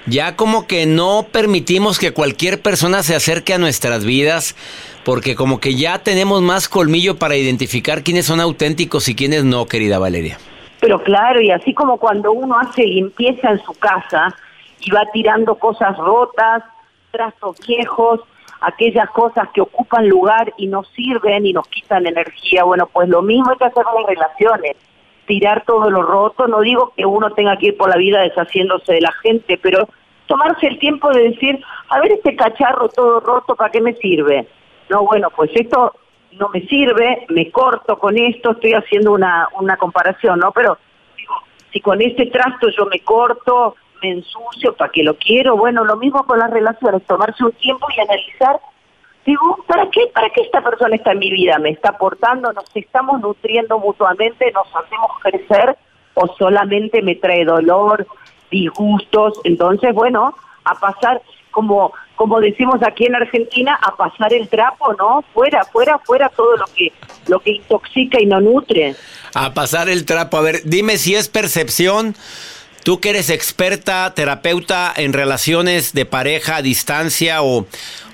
ya 0.06 0.34
como 0.34 0.66
que 0.66 0.86
no 0.86 1.26
permitimos 1.30 1.98
que 1.98 2.12
cualquier 2.12 2.60
persona 2.60 3.02
se 3.04 3.14
acerque 3.14 3.54
a 3.54 3.58
nuestras 3.58 4.04
vidas, 4.04 4.56
porque 5.04 5.36
como 5.36 5.60
que 5.60 5.76
ya 5.76 6.00
tenemos 6.00 6.42
más 6.42 6.68
colmillo 6.68 7.16
para 7.16 7.36
identificar 7.36 8.02
quiénes 8.02 8.26
son 8.26 8.40
auténticos 8.40 9.08
y 9.08 9.14
quiénes 9.14 9.44
no, 9.44 9.66
querida 9.66 10.00
Valeria. 10.00 10.38
Pero 10.80 11.02
claro, 11.02 11.40
y 11.40 11.50
así 11.50 11.72
como 11.72 11.98
cuando 11.98 12.32
uno 12.32 12.58
hace 12.58 12.84
limpieza 12.84 13.50
en 13.50 13.62
su 13.64 13.72
casa 13.74 14.34
y 14.80 14.90
va 14.90 15.04
tirando 15.12 15.56
cosas 15.56 15.96
rotas, 15.96 16.62
trastos 17.10 17.58
viejos, 17.66 18.20
aquellas 18.60 19.08
cosas 19.10 19.48
que 19.54 19.60
ocupan 19.60 20.08
lugar 20.08 20.52
y 20.56 20.66
nos 20.66 20.88
sirven 20.88 21.46
y 21.46 21.52
nos 21.52 21.66
quitan 21.68 22.06
energía, 22.06 22.64
bueno, 22.64 22.86
pues 22.92 23.08
lo 23.08 23.22
mismo 23.22 23.50
hay 23.50 23.56
que 23.56 23.64
hacer 23.64 23.84
con 23.84 24.02
las 24.02 24.10
relaciones, 24.10 24.76
tirar 25.26 25.64
todo 25.64 25.90
lo 25.90 26.02
roto, 26.02 26.46
no 26.46 26.60
digo 26.60 26.92
que 26.96 27.06
uno 27.06 27.30
tenga 27.30 27.56
que 27.56 27.68
ir 27.68 27.76
por 27.76 27.88
la 27.88 27.96
vida 27.96 28.20
deshaciéndose 28.20 28.94
de 28.94 29.00
la 29.00 29.12
gente, 29.22 29.58
pero 29.62 29.88
tomarse 30.26 30.66
el 30.66 30.78
tiempo 30.78 31.10
de 31.10 31.30
decir, 31.30 31.60
a 31.88 32.00
ver 32.00 32.12
este 32.12 32.36
cacharro 32.36 32.88
todo 32.88 33.20
roto, 33.20 33.56
¿para 33.56 33.70
qué 33.70 33.80
me 33.80 33.94
sirve? 33.94 34.46
No, 34.88 35.04
bueno, 35.04 35.30
pues 35.30 35.50
esto 35.54 35.94
no 36.38 36.48
me 36.50 36.60
sirve, 36.66 37.26
me 37.30 37.50
corto 37.50 37.98
con 37.98 38.16
esto, 38.18 38.52
estoy 38.52 38.74
haciendo 38.74 39.12
una, 39.12 39.48
una 39.58 39.76
comparación, 39.76 40.38
¿no? 40.38 40.52
Pero 40.52 40.78
digo, 41.16 41.34
si 41.72 41.80
con 41.80 42.00
este 42.00 42.26
trasto 42.26 42.68
yo 42.68 42.86
me 42.86 43.00
corto, 43.00 43.74
me 44.02 44.10
ensucio, 44.10 44.74
¿para 44.76 44.92
qué 44.92 45.02
lo 45.02 45.16
quiero? 45.16 45.56
Bueno, 45.56 45.84
lo 45.84 45.96
mismo 45.96 46.24
con 46.24 46.38
las 46.38 46.50
relaciones, 46.50 47.04
tomarse 47.04 47.44
un 47.44 47.52
tiempo 47.52 47.86
y 47.96 48.00
analizar, 48.00 48.60
digo, 49.24 49.58
¿para 49.66 49.88
qué, 49.90 50.06
¿para 50.14 50.30
qué 50.30 50.42
esta 50.42 50.60
persona 50.60 50.96
está 50.96 51.12
en 51.12 51.18
mi 51.18 51.30
vida? 51.30 51.58
¿Me 51.58 51.70
está 51.70 51.90
aportando? 51.90 52.52
¿Nos 52.52 52.64
estamos 52.74 53.20
nutriendo 53.20 53.78
mutuamente? 53.78 54.52
¿Nos 54.52 54.68
hacemos 54.76 55.10
crecer? 55.22 55.76
¿O 56.14 56.26
solamente 56.36 57.02
me 57.02 57.16
trae 57.16 57.44
dolor, 57.44 58.06
disgustos? 58.50 59.40
Entonces, 59.44 59.94
bueno, 59.94 60.34
a 60.64 60.74
pasar 60.74 61.22
como 61.56 61.94
como 62.16 62.38
decimos 62.40 62.82
aquí 62.82 63.06
en 63.06 63.14
Argentina, 63.14 63.78
a 63.82 63.94
pasar 63.96 64.32
el 64.34 64.48
trapo, 64.48 64.92
¿no? 64.94 65.22
Fuera, 65.32 65.64
fuera, 65.64 65.98
fuera 65.98 66.28
todo 66.30 66.56
lo 66.56 66.64
que 66.74 66.92
lo 67.28 67.40
que 67.40 67.52
intoxica 67.52 68.20
y 68.20 68.26
no 68.26 68.40
nutre. 68.40 68.94
A 69.34 69.54
pasar 69.54 69.88
el 69.88 70.04
trapo. 70.04 70.36
A 70.36 70.42
ver, 70.42 70.60
dime 70.64 70.98
si 70.98 71.14
es 71.14 71.28
percepción. 71.28 72.14
Tú 72.84 73.00
que 73.00 73.10
eres 73.10 73.30
experta, 73.30 74.12
terapeuta 74.14 74.92
en 74.96 75.12
relaciones 75.12 75.92
de 75.92 76.06
pareja 76.06 76.56
a 76.56 76.62
distancia 76.62 77.42
o, 77.42 77.66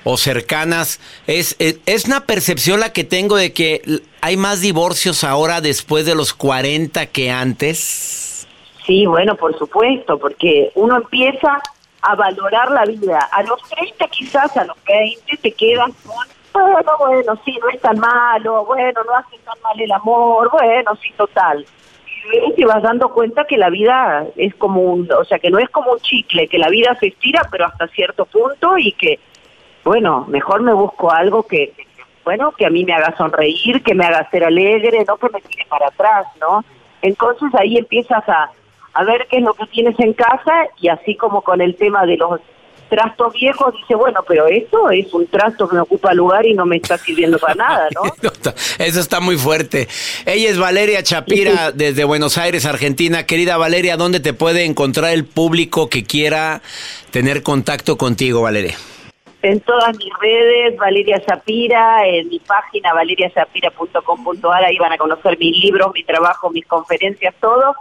o 0.04 0.16
cercanas, 0.16 0.98
¿es, 1.26 1.56
¿es, 1.58 1.78
es 1.84 2.06
una 2.06 2.24
percepción 2.24 2.80
la 2.80 2.92
que 2.92 3.04
tengo 3.04 3.36
de 3.36 3.52
que 3.52 3.82
hay 4.20 4.36
más 4.36 4.62
divorcios 4.62 5.24
ahora 5.24 5.60
después 5.60 6.06
de 6.06 6.14
los 6.14 6.32
40 6.32 7.06
que 7.06 7.30
antes? 7.30 8.46
Sí, 8.86 9.04
bueno, 9.06 9.36
por 9.36 9.56
supuesto, 9.58 10.18
porque 10.18 10.72
uno 10.74 10.96
empieza 10.96 11.60
a 12.02 12.14
valorar 12.16 12.70
la 12.70 12.84
vida. 12.84 13.18
A 13.30 13.42
los 13.44 13.62
30 13.70 14.06
quizás, 14.08 14.56
a 14.56 14.64
los 14.64 14.76
20 14.84 15.36
te 15.36 15.52
quedan 15.52 15.92
con, 16.04 16.26
bueno, 16.52 16.92
bueno, 16.98 17.40
sí, 17.44 17.58
no 17.60 17.68
es 17.70 17.80
tan 17.80 17.98
malo, 17.98 18.64
bueno, 18.64 19.00
no 19.04 19.14
hace 19.16 19.38
tan 19.38 19.60
mal 19.62 19.80
el 19.80 19.92
amor, 19.92 20.50
bueno, 20.50 20.94
sí, 20.96 21.12
total. 21.16 21.64
Y 22.46 22.52
te 22.54 22.64
vas 22.66 22.82
dando 22.82 23.12
cuenta 23.12 23.44
que 23.44 23.56
la 23.56 23.70
vida 23.70 24.26
es 24.36 24.54
como 24.56 24.80
un, 24.80 25.10
o 25.12 25.24
sea, 25.24 25.38
que 25.38 25.50
no 25.50 25.58
es 25.58 25.68
como 25.70 25.92
un 25.92 26.00
chicle, 26.00 26.48
que 26.48 26.58
la 26.58 26.68
vida 26.68 26.96
se 27.00 27.08
estira, 27.08 27.42
pero 27.50 27.66
hasta 27.66 27.88
cierto 27.88 28.26
punto 28.26 28.78
y 28.78 28.92
que, 28.92 29.18
bueno, 29.84 30.24
mejor 30.28 30.62
me 30.62 30.72
busco 30.72 31.10
algo 31.10 31.44
que, 31.44 31.72
bueno, 32.24 32.52
que 32.52 32.66
a 32.66 32.70
mí 32.70 32.84
me 32.84 32.94
haga 32.94 33.16
sonreír, 33.16 33.82
que 33.82 33.94
me 33.94 34.04
haga 34.04 34.28
ser 34.30 34.44
alegre, 34.44 35.04
no 35.06 35.16
que 35.16 35.30
me 35.30 35.40
tire 35.40 35.66
para 35.68 35.88
atrás, 35.88 36.26
¿no? 36.40 36.64
Entonces 37.00 37.50
ahí 37.54 37.76
empiezas 37.76 38.28
a, 38.28 38.50
a 38.94 39.04
ver 39.04 39.26
qué 39.30 39.38
es 39.38 39.42
lo 39.42 39.54
que 39.54 39.66
tienes 39.66 39.98
en 40.00 40.12
casa 40.12 40.68
y 40.80 40.88
así 40.88 41.16
como 41.16 41.42
con 41.42 41.60
el 41.60 41.76
tema 41.76 42.04
de 42.06 42.16
los 42.16 42.40
trastos 42.92 43.32
viejos, 43.32 43.72
dice, 43.72 43.94
bueno, 43.94 44.20
pero 44.28 44.46
esto 44.48 44.90
es 44.90 45.14
un 45.14 45.26
trasto 45.26 45.66
que 45.66 45.76
me 45.76 45.80
ocupa 45.80 46.12
lugar 46.12 46.44
y 46.44 46.52
no 46.52 46.66
me 46.66 46.76
está 46.76 46.98
sirviendo 46.98 47.38
para 47.38 47.54
nada, 47.54 47.88
¿no? 47.94 48.02
Eso 48.78 49.00
está 49.00 49.18
muy 49.18 49.38
fuerte. 49.38 49.88
Ella 50.26 50.50
es 50.50 50.58
Valeria 50.58 51.02
Chapira 51.02 51.72
desde 51.72 52.04
Buenos 52.04 52.36
Aires, 52.36 52.66
Argentina. 52.66 53.24
Querida 53.24 53.56
Valeria, 53.56 53.96
¿dónde 53.96 54.20
te 54.20 54.34
puede 54.34 54.66
encontrar 54.66 55.14
el 55.14 55.24
público 55.24 55.88
que 55.88 56.04
quiera 56.04 56.60
tener 57.10 57.42
contacto 57.42 57.96
contigo, 57.96 58.42
Valeria? 58.42 58.76
En 59.40 59.60
todas 59.60 59.96
mis 59.96 60.12
redes, 60.20 60.76
Valeria 60.76 61.22
Zapira, 61.26 62.06
en 62.06 62.28
mi 62.28 62.40
página 62.40 62.92
valeriazapira.com.ar, 62.92 64.64
ahí 64.64 64.76
van 64.76 64.92
a 64.92 64.98
conocer 64.98 65.38
mis 65.38 65.64
libros, 65.64 65.92
mi 65.94 66.04
trabajo, 66.04 66.50
mis 66.50 66.66
conferencias, 66.66 67.34
todo. 67.40 67.74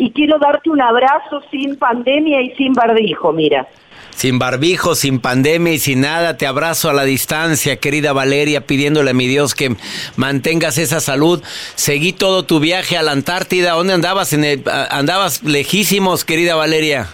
Y 0.00 0.12
quiero 0.12 0.38
darte 0.38 0.70
un 0.70 0.80
abrazo 0.80 1.42
sin 1.50 1.76
pandemia 1.76 2.40
y 2.40 2.54
sin 2.56 2.72
barbijo, 2.72 3.34
mira. 3.34 3.68
Sin 4.16 4.38
barbijo, 4.38 4.94
sin 4.94 5.20
pandemia 5.20 5.74
y 5.74 5.78
sin 5.78 6.00
nada, 6.00 6.38
te 6.38 6.46
abrazo 6.46 6.88
a 6.88 6.94
la 6.94 7.04
distancia, 7.04 7.76
querida 7.76 8.14
Valeria, 8.14 8.66
pidiéndole 8.66 9.10
a 9.10 9.14
mi 9.14 9.26
Dios 9.26 9.54
que 9.54 9.76
mantengas 10.16 10.78
esa 10.78 11.00
salud. 11.00 11.42
Seguí 11.74 12.14
todo 12.14 12.44
tu 12.44 12.60
viaje 12.60 12.96
a 12.96 13.02
la 13.02 13.12
Antártida. 13.12 13.72
¿Dónde 13.72 13.92
andabas? 13.92 14.32
En 14.32 14.62
andabas 14.90 15.42
lejísimos, 15.42 16.24
querida 16.24 16.54
Valeria. 16.54 17.06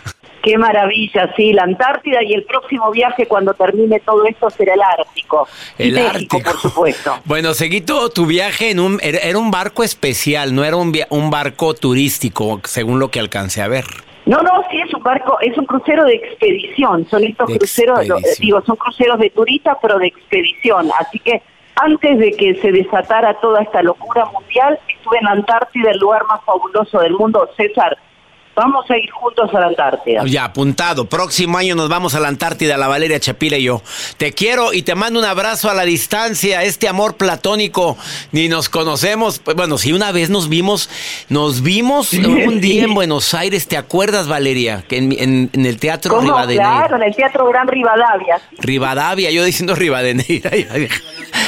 Qué 0.46 0.56
maravilla, 0.58 1.34
sí, 1.34 1.52
la 1.52 1.64
Antártida 1.64 2.22
y 2.22 2.32
el 2.32 2.44
próximo 2.44 2.92
viaje 2.92 3.26
cuando 3.26 3.52
termine 3.54 3.98
todo 3.98 4.24
esto 4.26 4.48
será 4.48 4.74
el 4.74 4.80
Ártico. 4.80 5.48
El 5.76 5.98
Ártico, 5.98 6.40
por 6.40 6.56
supuesto. 6.60 7.18
Bueno, 7.24 7.52
seguí 7.52 7.80
todo 7.80 8.10
tu 8.10 8.26
viaje 8.26 8.70
en 8.70 8.78
un 8.78 9.00
era 9.02 9.36
un 9.38 9.50
barco 9.50 9.82
especial, 9.82 10.54
no 10.54 10.64
era 10.64 10.76
un, 10.76 10.96
un 11.10 11.30
barco 11.30 11.74
turístico, 11.74 12.60
según 12.62 13.00
lo 13.00 13.08
que 13.08 13.18
alcancé 13.18 13.60
a 13.60 13.66
ver. 13.66 13.86
No, 14.24 14.40
no, 14.40 14.62
sí 14.70 14.80
es 14.80 14.94
un 14.94 15.02
barco, 15.02 15.36
es 15.40 15.58
un 15.58 15.66
crucero 15.66 16.04
de 16.04 16.14
expedición. 16.14 17.08
Son 17.10 17.24
estos 17.24 17.50
cruceros, 17.50 18.00
digo, 18.38 18.62
son 18.64 18.76
cruceros 18.76 19.18
de 19.18 19.30
turistas, 19.30 19.76
pero 19.82 19.98
de 19.98 20.06
expedición. 20.06 20.90
Así 20.96 21.18
que 21.18 21.42
antes 21.74 22.18
de 22.20 22.30
que 22.30 22.54
se 22.62 22.70
desatara 22.70 23.34
toda 23.40 23.62
esta 23.62 23.82
locura 23.82 24.26
mundial, 24.26 24.78
estuve 24.88 25.18
en 25.18 25.26
Antártida, 25.26 25.90
el 25.90 25.98
lugar 25.98 26.22
más 26.28 26.40
fabuloso 26.44 27.00
del 27.00 27.14
mundo. 27.14 27.50
César, 27.56 27.98
Vamos 28.56 28.90
a 28.90 28.96
ir 28.96 29.10
juntos 29.10 29.50
a 29.54 29.60
la 29.60 29.66
Antártida. 29.66 30.22
Ya, 30.24 30.44
apuntado. 30.44 31.04
Próximo 31.04 31.58
año 31.58 31.74
nos 31.74 31.90
vamos 31.90 32.14
a 32.14 32.20
la 32.20 32.28
Antártida, 32.28 32.78
la 32.78 32.88
Valeria 32.88 33.20
Chapila 33.20 33.58
y 33.58 33.64
yo. 33.64 33.82
Te 34.16 34.32
quiero 34.32 34.72
y 34.72 34.80
te 34.80 34.94
mando 34.94 35.18
un 35.18 35.26
abrazo 35.26 35.68
a 35.68 35.74
la 35.74 35.84
distancia, 35.84 36.62
este 36.62 36.88
amor 36.88 37.16
platónico. 37.16 37.98
Ni 38.32 38.48
nos 38.48 38.70
conocemos. 38.70 39.42
Bueno, 39.44 39.76
si 39.76 39.92
una 39.92 40.10
vez 40.10 40.30
nos 40.30 40.48
vimos, 40.48 40.88
nos 41.28 41.62
vimos 41.62 42.14
un 42.14 42.62
día 42.62 42.84
en 42.84 42.94
Buenos 42.94 43.34
Aires, 43.34 43.68
¿te 43.68 43.76
acuerdas, 43.76 44.26
Valeria? 44.26 44.84
Que 44.88 44.96
en, 44.96 45.50
el 45.52 45.78
Teatro 45.78 46.18
Rivadeneira. 46.18 46.64
Claro, 46.64 46.96
en 46.96 47.02
el 47.02 47.14
Teatro 47.14 47.46
Gran 47.48 47.68
Rivadavia. 47.68 48.40
Rivadavia, 48.58 49.30
yo 49.30 49.44
diciendo 49.44 49.74
Rivadeneira. 49.74 50.50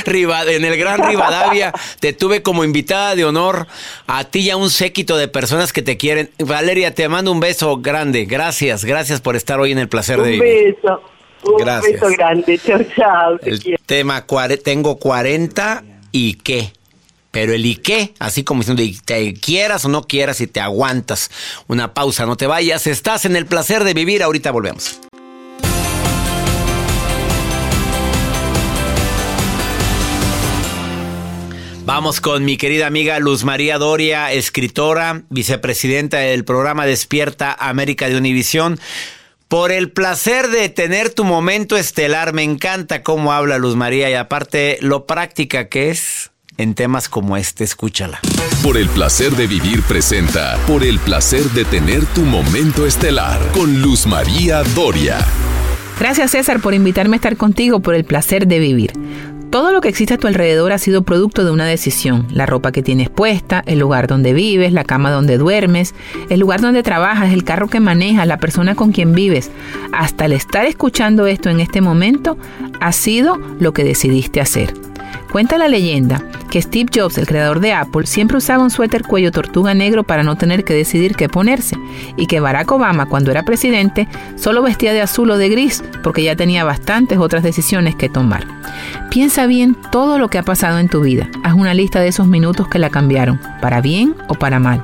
en 0.04 0.64
el 0.64 0.76
Gran 0.76 1.06
Rivadavia 1.06 1.72
te 2.00 2.12
tuve 2.12 2.42
como 2.42 2.64
invitada 2.64 3.14
de 3.14 3.24
honor 3.24 3.66
a 4.06 4.24
ti 4.24 4.40
y 4.40 4.50
a 4.50 4.56
un 4.56 4.70
séquito 4.70 5.16
de 5.16 5.28
personas 5.28 5.72
que 5.72 5.82
te 5.82 5.96
quieren. 5.96 6.30
Valeria, 6.38 6.94
te 6.98 7.08
mando 7.08 7.30
un 7.30 7.38
beso 7.38 7.76
grande. 7.76 8.24
Gracias, 8.24 8.84
gracias 8.84 9.20
por 9.20 9.36
estar 9.36 9.60
hoy 9.60 9.70
en 9.70 9.78
el 9.78 9.88
placer 9.88 10.20
de 10.20 10.32
vivir. 10.32 10.42
Un 10.42 10.74
beso. 10.82 11.02
Un 11.44 11.92
beso 11.92 12.08
grande. 12.08 12.58
Chao, 12.58 12.80
chao. 12.96 13.38
El 13.40 13.78
tema, 13.86 14.26
tengo 14.64 14.98
40 14.98 15.84
y 16.10 16.34
qué. 16.34 16.72
Pero 17.30 17.52
el 17.52 17.64
y 17.64 17.76
qué, 17.76 18.14
así 18.18 18.42
como 18.42 18.62
diciendo, 18.62 18.82
te 19.04 19.32
quieras 19.34 19.84
o 19.84 19.88
no 19.88 20.02
quieras 20.02 20.40
y 20.40 20.48
te 20.48 20.58
aguantas. 20.58 21.30
Una 21.68 21.94
pausa, 21.94 22.26
no 22.26 22.36
te 22.36 22.48
vayas. 22.48 22.88
Estás 22.88 23.26
en 23.26 23.36
el 23.36 23.46
placer 23.46 23.84
de 23.84 23.94
vivir. 23.94 24.24
Ahorita 24.24 24.50
volvemos. 24.50 24.98
Vamos 31.88 32.20
con 32.20 32.44
mi 32.44 32.58
querida 32.58 32.86
amiga 32.86 33.18
Luz 33.18 33.44
María 33.44 33.78
Doria, 33.78 34.30
escritora, 34.30 35.22
vicepresidenta 35.30 36.18
del 36.18 36.44
programa 36.44 36.84
Despierta 36.84 37.56
América 37.58 38.10
de 38.10 38.18
Univisión. 38.18 38.78
Por 39.48 39.72
el 39.72 39.90
placer 39.90 40.48
de 40.48 40.68
tener 40.68 41.08
tu 41.08 41.24
momento 41.24 41.78
estelar, 41.78 42.34
me 42.34 42.42
encanta 42.42 43.02
cómo 43.02 43.32
habla 43.32 43.56
Luz 43.56 43.74
María 43.74 44.10
y 44.10 44.14
aparte 44.14 44.76
lo 44.82 45.06
práctica 45.06 45.70
que 45.70 45.88
es 45.88 46.30
en 46.58 46.74
temas 46.74 47.08
como 47.08 47.38
este, 47.38 47.64
escúchala. 47.64 48.20
Por 48.62 48.76
el 48.76 48.90
placer 48.90 49.30
de 49.30 49.46
vivir 49.46 49.80
presenta, 49.84 50.58
por 50.66 50.84
el 50.84 50.98
placer 50.98 51.44
de 51.44 51.64
tener 51.64 52.04
tu 52.04 52.20
momento 52.20 52.84
estelar 52.84 53.40
con 53.52 53.80
Luz 53.80 54.06
María 54.06 54.62
Doria. 54.74 55.16
Gracias 55.98 56.32
César 56.32 56.60
por 56.60 56.74
invitarme 56.74 57.14
a 57.14 57.16
estar 57.16 57.38
contigo 57.38 57.80
por 57.80 57.94
el 57.94 58.04
placer 58.04 58.46
de 58.46 58.58
vivir. 58.58 58.92
Todo 59.50 59.72
lo 59.72 59.80
que 59.80 59.88
existe 59.88 60.14
a 60.14 60.18
tu 60.18 60.26
alrededor 60.26 60.72
ha 60.72 60.78
sido 60.78 61.02
producto 61.02 61.42
de 61.42 61.50
una 61.50 61.64
decisión. 61.64 62.26
La 62.30 62.44
ropa 62.44 62.70
que 62.70 62.82
tienes 62.82 63.08
puesta, 63.08 63.62
el 63.64 63.78
lugar 63.78 64.06
donde 64.06 64.34
vives, 64.34 64.74
la 64.74 64.84
cama 64.84 65.10
donde 65.10 65.38
duermes, 65.38 65.94
el 66.28 66.40
lugar 66.40 66.60
donde 66.60 66.82
trabajas, 66.82 67.32
el 67.32 67.44
carro 67.44 67.68
que 67.68 67.80
manejas, 67.80 68.26
la 68.26 68.36
persona 68.36 68.74
con 68.74 68.92
quien 68.92 69.14
vives. 69.14 69.50
Hasta 69.90 70.26
el 70.26 70.32
estar 70.32 70.66
escuchando 70.66 71.26
esto 71.26 71.48
en 71.48 71.60
este 71.60 71.80
momento, 71.80 72.36
ha 72.80 72.92
sido 72.92 73.38
lo 73.58 73.72
que 73.72 73.84
decidiste 73.84 74.42
hacer. 74.42 74.87
Cuenta 75.30 75.58
la 75.58 75.68
leyenda 75.68 76.22
que 76.50 76.62
Steve 76.62 76.90
Jobs, 76.94 77.18
el 77.18 77.26
creador 77.26 77.60
de 77.60 77.72
Apple, 77.72 78.06
siempre 78.06 78.38
usaba 78.38 78.62
un 78.62 78.70
suéter 78.70 79.02
cuello 79.02 79.30
tortuga 79.30 79.74
negro 79.74 80.04
para 80.04 80.22
no 80.22 80.36
tener 80.36 80.64
que 80.64 80.74
decidir 80.74 81.14
qué 81.14 81.28
ponerse, 81.28 81.76
y 82.16 82.26
que 82.26 82.40
Barack 82.40 82.70
Obama, 82.72 83.06
cuando 83.06 83.30
era 83.30 83.44
presidente, 83.44 84.08
solo 84.36 84.62
vestía 84.62 84.92
de 84.92 85.02
azul 85.02 85.30
o 85.30 85.38
de 85.38 85.48
gris 85.48 85.84
porque 86.02 86.22
ya 86.22 86.36
tenía 86.36 86.64
bastantes 86.64 87.18
otras 87.18 87.42
decisiones 87.42 87.94
que 87.94 88.08
tomar. 88.08 88.46
Piensa 89.10 89.46
bien 89.46 89.76
todo 89.90 90.18
lo 90.18 90.28
que 90.28 90.38
ha 90.38 90.42
pasado 90.42 90.78
en 90.78 90.88
tu 90.88 91.00
vida. 91.00 91.28
Haz 91.42 91.54
una 91.54 91.74
lista 91.74 92.00
de 92.00 92.08
esos 92.08 92.26
minutos 92.26 92.68
que 92.68 92.78
la 92.78 92.90
cambiaron, 92.90 93.40
para 93.60 93.80
bien 93.80 94.14
o 94.28 94.34
para 94.34 94.58
mal. 94.58 94.82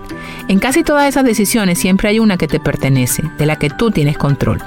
En 0.49 0.59
casi 0.59 0.83
todas 0.83 1.09
esas 1.09 1.25
decisiones 1.25 1.79
siempre 1.79 2.09
hay 2.09 2.19
una 2.19 2.37
que 2.37 2.49
te 2.49 2.61
pertenece, 2.61 3.23
de 3.39 3.47
la 3.47 3.57
que 3.57 3.71
tú 3.71 3.91
tienes 3.91 4.19
control. 4.19 4.61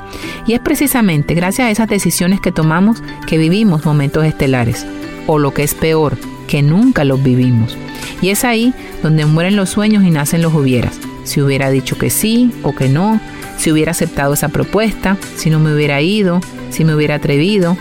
Y 0.47 0.53
es 0.53 0.59
precisamente 0.59 1.35
gracias 1.35 1.67
a 1.67 1.71
esas 1.71 1.87
decisiones 1.87 2.41
que 2.41 2.51
tomamos 2.51 3.03
que 3.27 3.37
vivimos 3.37 3.85
momentos 3.85 4.25
estelares 4.25 4.87
o 5.27 5.37
lo 5.37 5.53
que 5.53 5.63
es 5.63 5.73
peor, 5.75 6.17
que 6.47 6.61
nunca 6.61 7.03
los 7.03 7.21
vivimos. 7.21 7.77
Y 8.21 8.29
es 8.29 8.43
ahí 8.43 8.73
donde 9.03 9.25
mueren 9.25 9.55
los 9.55 9.69
sueños 9.69 10.03
y 10.03 10.09
nacen 10.09 10.41
los 10.41 10.53
hubieras. 10.53 10.99
Si 11.23 11.41
hubiera 11.41 11.69
dicho 11.69 11.97
que 11.97 12.09
sí 12.09 12.51
o 12.63 12.73
que 12.73 12.89
no, 12.89 13.19
si 13.57 13.71
hubiera 13.71 13.91
aceptado 13.91 14.33
esa 14.33 14.49
propuesta, 14.49 15.17
si 15.35 15.49
no 15.49 15.59
me 15.59 15.73
hubiera 15.73 16.01
ido, 16.01 16.41
si 16.69 16.83
me 16.85 16.95
hubiera 16.95 17.15
atrevido. 17.15 17.77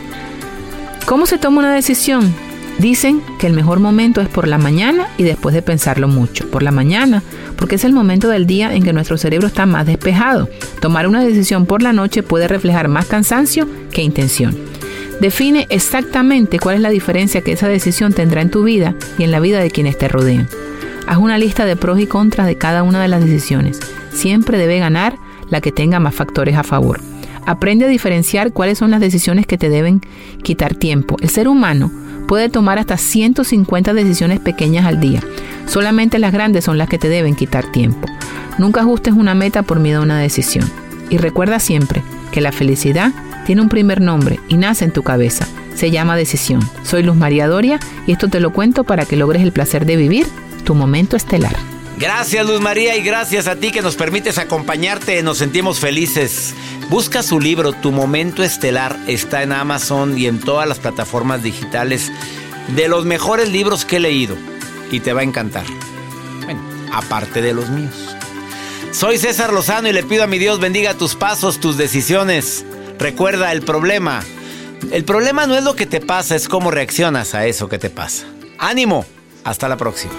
¿Cómo 1.06 1.26
se 1.26 1.38
toma 1.38 1.60
una 1.60 1.74
decisión? 1.74 2.34
Dicen 2.78 3.22
que 3.38 3.46
el 3.46 3.54
mejor 3.54 3.80
momento 3.80 4.20
es 4.20 4.28
por 4.28 4.46
la 4.46 4.58
mañana 4.58 5.08
y 5.16 5.22
después 5.22 5.54
de 5.54 5.62
pensarlo 5.62 6.08
mucho. 6.08 6.50
Por 6.50 6.62
la 6.62 6.72
mañana, 6.72 7.22
porque 7.56 7.76
es 7.76 7.84
el 7.84 7.92
momento 7.92 8.28
del 8.28 8.46
día 8.46 8.74
en 8.74 8.82
que 8.82 8.92
nuestro 8.92 9.16
cerebro 9.16 9.46
está 9.46 9.64
más 9.64 9.86
despejado. 9.86 10.48
Tomar 10.80 11.06
una 11.06 11.24
decisión 11.24 11.64
por 11.64 11.82
la 11.82 11.94
noche 11.94 12.22
puede 12.22 12.48
reflejar 12.48 12.88
más 12.88 13.06
cansancio 13.06 13.66
que 13.92 14.02
intención. 14.02 14.56
Define 15.20 15.66
exactamente 15.70 16.58
cuál 16.58 16.76
es 16.76 16.82
la 16.82 16.90
diferencia 16.90 17.40
que 17.40 17.52
esa 17.52 17.68
decisión 17.68 18.12
tendrá 18.12 18.42
en 18.42 18.50
tu 18.50 18.64
vida 18.64 18.94
y 19.18 19.22
en 19.22 19.30
la 19.30 19.40
vida 19.40 19.60
de 19.60 19.70
quienes 19.70 19.96
te 19.96 20.08
rodean. 20.08 20.46
Haz 21.06 21.18
una 21.18 21.38
lista 21.38 21.64
de 21.64 21.76
pros 21.76 22.00
y 22.00 22.06
contras 22.06 22.46
de 22.46 22.58
cada 22.58 22.82
una 22.82 23.00
de 23.00 23.08
las 23.08 23.24
decisiones. 23.24 23.80
Siempre 24.12 24.58
debe 24.58 24.78
ganar 24.78 25.16
la 25.48 25.60
que 25.60 25.72
tenga 25.72 26.00
más 26.00 26.14
factores 26.14 26.56
a 26.56 26.64
favor. 26.64 27.00
Aprende 27.46 27.84
a 27.84 27.88
diferenciar 27.88 28.52
cuáles 28.52 28.78
son 28.78 28.90
las 28.90 29.00
decisiones 29.00 29.46
que 29.46 29.56
te 29.56 29.70
deben 29.70 30.02
quitar 30.42 30.74
tiempo. 30.74 31.16
El 31.20 31.30
ser 31.30 31.48
humano 31.48 31.90
puede 32.26 32.48
tomar 32.48 32.78
hasta 32.78 32.96
150 32.96 33.94
decisiones 33.94 34.40
pequeñas 34.40 34.84
al 34.84 35.00
día. 35.00 35.20
Solamente 35.66 36.18
las 36.18 36.32
grandes 36.32 36.64
son 36.64 36.76
las 36.76 36.88
que 36.88 36.98
te 36.98 37.08
deben 37.08 37.36
quitar 37.36 37.70
tiempo. 37.70 38.08
Nunca 38.58 38.80
ajustes 38.80 39.14
una 39.14 39.34
meta 39.34 39.62
por 39.62 39.78
miedo 39.78 40.00
a 40.00 40.02
una 40.02 40.18
decisión. 40.18 40.68
Y 41.08 41.18
recuerda 41.18 41.60
siempre 41.60 42.02
que 42.32 42.40
la 42.40 42.52
felicidad 42.52 43.12
tiene 43.46 43.62
un 43.62 43.68
primer 43.68 44.00
nombre 44.00 44.40
y 44.48 44.56
nace 44.56 44.84
en 44.84 44.92
tu 44.92 45.02
cabeza. 45.02 45.46
Se 45.74 45.90
llama 45.90 46.16
decisión. 46.16 46.60
Soy 46.82 47.02
Luz 47.02 47.16
María 47.16 47.46
Doria 47.46 47.78
y 48.06 48.12
esto 48.12 48.28
te 48.28 48.40
lo 48.40 48.52
cuento 48.52 48.84
para 48.84 49.06
que 49.06 49.16
logres 49.16 49.42
el 49.42 49.52
placer 49.52 49.86
de 49.86 49.96
vivir 49.96 50.26
tu 50.64 50.74
momento 50.74 51.16
estelar. 51.16 51.56
Gracias 51.98 52.44
Luz 52.44 52.60
María 52.60 52.96
y 52.96 53.02
gracias 53.02 53.46
a 53.46 53.56
ti 53.56 53.70
que 53.70 53.82
nos 53.82 53.94
permites 53.94 54.36
acompañarte. 54.38 55.22
Nos 55.22 55.38
sentimos 55.38 55.78
felices. 55.78 56.54
Busca 56.90 57.22
su 57.22 57.40
libro 57.40 57.72
Tu 57.72 57.92
Momento 57.92 58.42
Estelar. 58.42 58.96
Está 59.06 59.42
en 59.42 59.52
Amazon 59.52 60.18
y 60.18 60.26
en 60.26 60.40
todas 60.40 60.68
las 60.68 60.78
plataformas 60.78 61.42
digitales. 61.42 62.12
De 62.74 62.88
los 62.88 63.04
mejores 63.04 63.48
libros 63.48 63.84
que 63.84 63.96
he 63.96 64.00
leído. 64.00 64.36
Y 64.90 65.00
te 65.00 65.12
va 65.12 65.20
a 65.20 65.24
encantar. 65.24 65.64
Bueno, 66.44 66.60
aparte 66.92 67.40
de 67.40 67.54
los 67.54 67.70
míos. 67.70 68.16
Soy 68.92 69.18
César 69.18 69.52
Lozano 69.52 69.88
y 69.88 69.92
le 69.92 70.02
pido 70.02 70.24
a 70.24 70.26
mi 70.26 70.38
Dios 70.38 70.58
bendiga 70.58 70.94
tus 70.94 71.14
pasos, 71.14 71.60
tus 71.60 71.76
decisiones. 71.76 72.64
Recuerda 72.98 73.52
el 73.52 73.62
problema. 73.62 74.22
El 74.90 75.04
problema 75.04 75.46
no 75.46 75.56
es 75.56 75.64
lo 75.64 75.74
que 75.74 75.86
te 75.86 76.00
pasa, 76.00 76.34
es 76.34 76.48
cómo 76.48 76.70
reaccionas 76.70 77.34
a 77.34 77.46
eso 77.46 77.68
que 77.68 77.78
te 77.78 77.90
pasa. 77.90 78.26
Ánimo. 78.58 79.04
Hasta 79.44 79.68
la 79.68 79.76
próxima. 79.76 80.12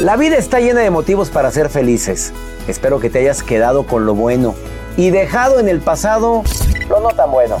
La 0.00 0.16
vida 0.16 0.36
está 0.36 0.60
llena 0.60 0.80
de 0.80 0.90
motivos 0.90 1.30
para 1.30 1.50
ser 1.50 1.70
felices. 1.70 2.32
Espero 2.68 3.00
que 3.00 3.08
te 3.08 3.20
hayas 3.20 3.42
quedado 3.42 3.86
con 3.86 4.04
lo 4.04 4.14
bueno 4.14 4.54
y 4.96 5.10
dejado 5.10 5.60
en 5.60 5.68
el 5.68 5.80
pasado 5.80 6.42
lo 6.88 7.00
no 7.00 7.08
tan 7.10 7.30
bueno. 7.30 7.56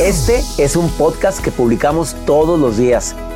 Este 0.00 0.42
es 0.56 0.76
un 0.76 0.88
podcast 0.92 1.40
que 1.40 1.50
publicamos 1.50 2.16
todos 2.24 2.58
los 2.58 2.78
días, 2.78 3.14